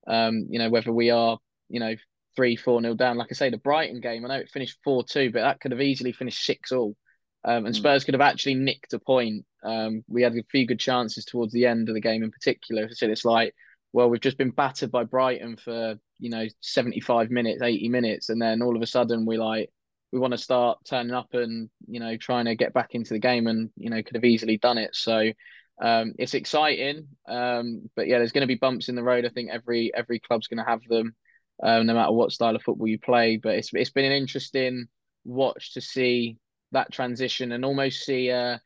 [0.07, 1.39] um, you know whether we are,
[1.69, 1.95] you know,
[2.35, 3.17] three, four nil down.
[3.17, 5.73] Like I say, the Brighton game, I know it finished four two, but that could
[5.73, 6.97] have easily finished six all,
[7.45, 7.81] um, and hmm.
[7.81, 9.45] Spurs could have actually nicked a point.
[9.63, 12.89] Um, we had a few good chances towards the end of the game, in particular.
[12.93, 13.55] So it's like,
[13.93, 18.31] well, we've just been battered by Brighton for you know seventy five minutes, eighty minutes,
[18.31, 19.71] and then all of a sudden we like
[20.13, 23.19] we want to start turning up and you know trying to get back into the
[23.19, 24.95] game and you know could have easily done it.
[24.95, 25.33] So
[25.81, 29.25] um, it's exciting um, but yeah there's going to be bumps in the road.
[29.25, 31.15] I think every every club's going to have them
[31.63, 33.37] um, no matter what style of football you play.
[33.37, 34.87] But it's it's been an interesting
[35.25, 36.39] watch to see
[36.73, 38.59] that transition and almost see uh,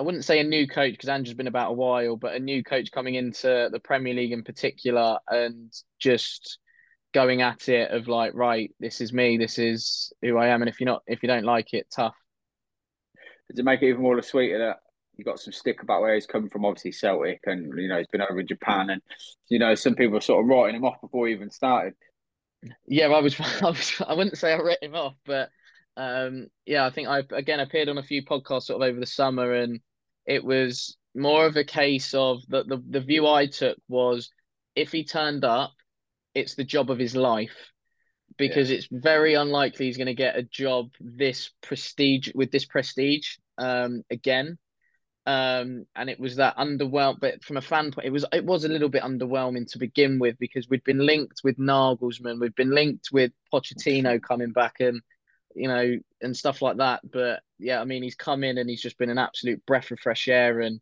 [0.00, 2.62] I wouldn't say a new coach because Andrew's been about a while, but a new
[2.62, 6.58] coach coming into the Premier League in particular and just
[7.12, 10.68] going at it of like, right, this is me, this is who I am, and
[10.68, 12.14] if you're not, if you don't like it, tough.
[13.48, 14.76] Does it make it even more sweeter that
[15.16, 16.64] you got some stick about where he's coming from?
[16.64, 19.02] Obviously Celtic, and you know he's been over in Japan, and
[19.48, 21.94] you know some people are sort of writing him off before he even started.
[22.86, 25.50] Yeah, I was, I was, I wouldn't say I wrote him off, but
[25.96, 29.06] um, yeah, I think I again appeared on a few podcasts sort of over the
[29.06, 29.80] summer, and
[30.26, 34.30] it was more of a case of the the, the view I took was
[34.76, 35.72] if he turned up
[36.34, 37.70] it's the job of his life
[38.36, 38.76] because yeah.
[38.76, 44.02] it's very unlikely he's going to get a job this prestige with this prestige um,
[44.10, 44.58] again.
[45.26, 48.64] Um, and it was that underwhelmed, but from a fan point, it was it was
[48.64, 52.74] a little bit underwhelming to begin with because we'd been linked with Nagelsmann, we'd been
[52.74, 55.02] linked with Pochettino coming back, and
[55.54, 57.02] you know, and stuff like that.
[57.08, 60.00] But yeah, I mean, he's come in and he's just been an absolute breath of
[60.00, 60.80] fresh air, and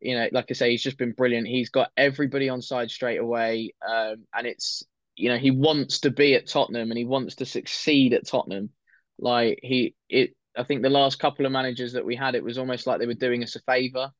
[0.00, 1.48] you know, like I say, he's just been brilliant.
[1.48, 4.84] He's got everybody on side straight away, um, and it's
[5.20, 8.70] you know he wants to be at Tottenham and he wants to succeed at Tottenham.
[9.18, 10.30] Like he, it.
[10.56, 13.06] I think the last couple of managers that we had, it was almost like they
[13.06, 14.10] were doing us a favor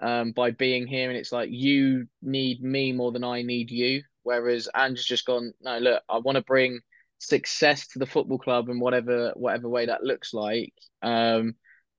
[0.00, 4.02] um, by being here, and it's like you need me more than I need you.
[4.22, 6.80] Whereas Ange's just gone, no, look, I want to bring
[7.18, 10.74] success to the football club in whatever whatever way that looks like.
[11.02, 11.54] Um,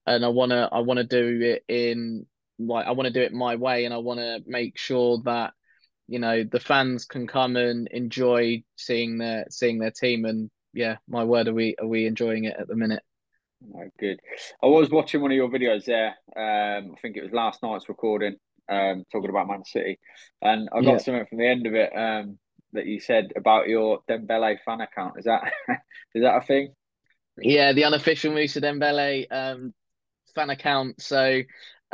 [0.06, 2.26] and I wanna I wanna do it in
[2.58, 5.52] like I want to do it my way, and I want to make sure that
[6.08, 10.24] you know the fans can come and enjoy seeing their seeing their team.
[10.24, 13.02] And yeah, my word, are we are we enjoying it at the minute?
[13.74, 14.20] Oh, good.
[14.62, 16.14] I was watching one of your videos there.
[16.36, 18.36] Um, I think it was last night's recording,
[18.68, 19.98] um, talking about Man City,
[20.42, 20.98] and I got yeah.
[20.98, 22.38] something from the end of it um,
[22.72, 25.14] that you said about your Dembele fan account.
[25.18, 25.52] Is that
[26.14, 26.74] is that a thing?
[27.38, 29.74] Yeah, the unofficial Moussa Dembele um,
[30.34, 31.00] fan account.
[31.02, 31.42] So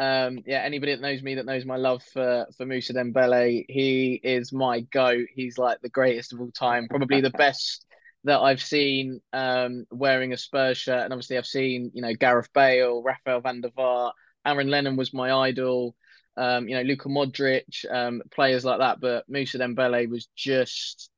[0.02, 4.20] um, yeah, anybody that knows me that knows my love for for Moussa Dembele, he
[4.22, 5.28] is my goat.
[5.32, 7.86] He's like the greatest of all time, probably the best
[8.24, 11.04] that I've seen um, wearing a Spurs shirt.
[11.04, 14.12] And obviously, I've seen you know Gareth Bale, Rafael van der Vaart,
[14.44, 15.94] Aaron Lennon was my idol.
[16.36, 19.00] Um, you know Luka Modric, um, players like that.
[19.00, 21.10] But Moussa Dembele was just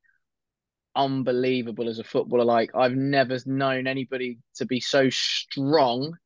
[0.95, 2.45] unbelievable as a footballer.
[2.45, 6.19] Like I've never known anybody to be so strong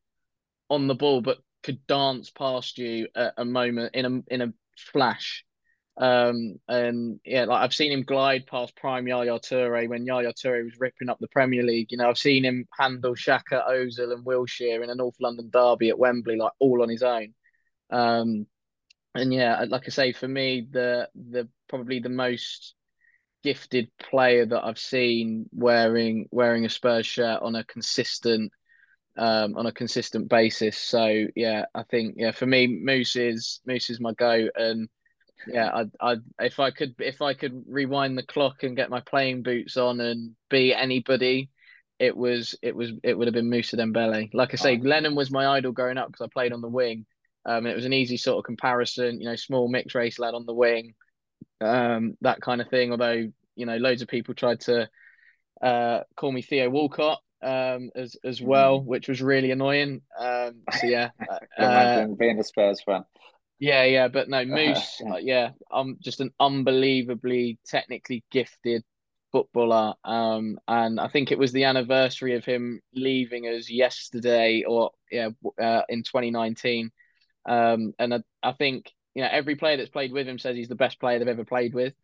[0.68, 4.52] on the ball, but could dance past you at a moment in a in a
[4.76, 5.44] flash.
[5.96, 10.64] Um, and yeah, like I've seen him glide past prime Yaya Toure when Yaya Toure
[10.64, 11.90] was ripping up the Premier League.
[11.90, 15.88] You know, I've seen him handle Xhaka, Ozil, and Wilshere in a North London derby
[15.88, 17.34] at Wembley, like all on his own.
[17.90, 18.46] Um,
[19.14, 22.74] and yeah, like I say, for me, the the probably the most
[23.42, 28.52] gifted player that I've seen wearing wearing a Spurs shirt on a consistent
[29.18, 30.78] um, on a consistent basis.
[30.78, 34.88] So yeah, I think yeah for me Moose is Moose is my go, and
[35.46, 39.00] yeah, I I if I could if I could rewind the clock and get my
[39.00, 41.50] playing boots on and be anybody,
[41.98, 44.30] it was it was it would have been Moussa Dembele.
[44.32, 44.86] Like I say, oh.
[44.86, 47.04] Lennon was my idol growing up because I played on the wing.
[47.44, 50.46] Um, it was an easy sort of comparison, you know, small mixed race lad on
[50.46, 50.94] the wing,
[51.60, 52.92] um, that kind of thing.
[52.92, 54.88] Although you know, loads of people tried to
[55.60, 58.84] uh, call me Theo Walcott, um, as as well, mm.
[58.84, 60.02] which was really annoying.
[60.18, 61.10] Um, so yeah,
[61.58, 63.04] uh, being a Spurs fan.
[63.58, 68.84] Yeah, yeah, but no, Moose, uh, yeah, I'm just an unbelievably technically gifted
[69.32, 69.94] footballer.
[70.04, 75.30] Um, and I think it was the anniversary of him leaving us yesterday, or yeah,
[75.60, 76.90] uh, in 2019.
[77.48, 80.68] Um, and I, I think you know every player that's played with him says he's
[80.68, 81.94] the best player they've ever played with.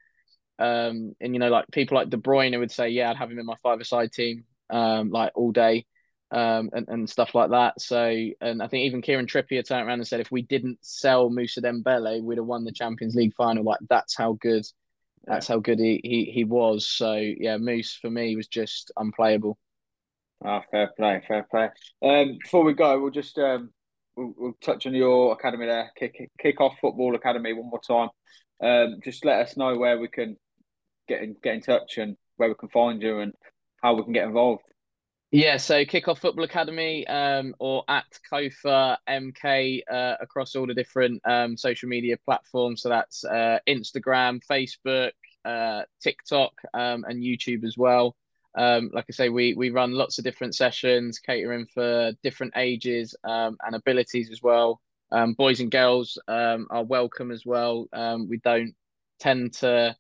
[0.59, 3.41] Um, and you know, like people like De Bruyne would say, yeah, I'd have him
[3.41, 5.87] in my five-a-side team um, like all day
[6.31, 7.81] um, and, and stuff like that.
[7.81, 11.31] So, and I think even Kieran Trippier turned around and said, if we didn't sell
[11.31, 13.65] Moussa Dembele, we'd have won the Champions League final.
[13.65, 14.65] Like that's how good,
[15.25, 16.89] that's how good he, he, he was.
[16.89, 19.59] So yeah, Moose for me was just unplayable.
[20.45, 21.71] Ah, oh, fair play, fair play.
[22.03, 23.71] Um, before we go, we'll just um,
[24.17, 28.11] we'll, we'll, touch on your academy there, kick kick off football academy one more time.
[28.63, 30.37] Um, just let us know where we can
[31.09, 33.33] get in get in touch and where we can find you and
[33.85, 34.63] how we can get involved.
[35.31, 41.21] Yeah, so Kickoff Football Academy um, or at Kofa MK uh, across all the different
[41.27, 42.81] um, social media platforms.
[42.83, 45.11] So that's uh, Instagram, Facebook,
[45.45, 48.17] uh, TikTok, um, and YouTube as well.
[48.57, 53.15] Um, like I say, we we run lots of different sessions, catering for different ages
[53.25, 54.81] um, and abilities as well.
[55.11, 57.87] Um, boys and girls are welcome as well.
[57.93, 58.75] Um, we don't
[59.19, 59.97] tend to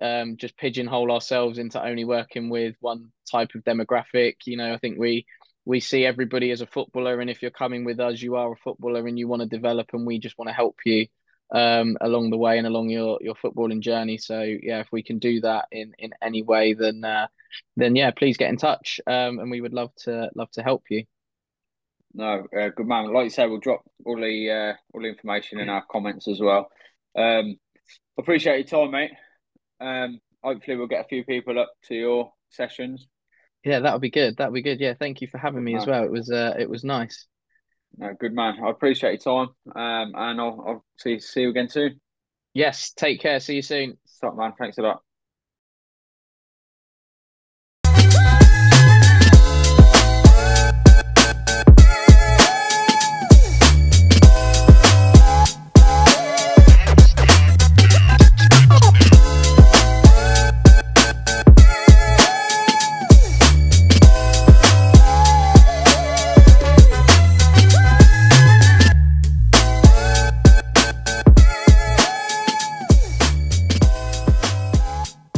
[0.00, 4.34] um, just pigeonhole ourselves into only working with one type of demographic.
[4.46, 5.26] You know, I think we
[5.64, 8.56] we see everybody as a footballer, and if you're coming with us, you are a
[8.56, 11.06] footballer, and you want to develop, and we just want to help you
[11.54, 14.18] um, along the way and along your your footballing journey.
[14.18, 17.28] So yeah, if we can do that in in any way, then uh,
[17.76, 20.84] then yeah, please get in touch, um, and we would love to love to help
[20.90, 21.04] you.
[22.14, 23.12] No, uh, good man.
[23.12, 26.40] Like you said, we'll drop all the uh, all the information in our comments as
[26.40, 26.70] well.
[27.16, 27.56] Um,
[28.18, 29.10] appreciate your time, mate.
[29.84, 33.06] Um, hopefully, we'll get a few people up to your sessions.
[33.64, 34.36] Yeah, that would be good.
[34.36, 34.80] That would be good.
[34.80, 35.80] Yeah, thank you for having good me man.
[35.80, 36.04] as well.
[36.04, 37.26] It was uh, it was nice.
[37.96, 38.56] No, good man.
[38.64, 39.54] I appreciate your time.
[39.74, 42.00] Um, and I'll, I'll see see you again soon.
[42.52, 43.40] Yes, take care.
[43.40, 43.98] See you soon.
[44.06, 44.52] Stop, man.
[44.58, 45.02] Thanks a lot.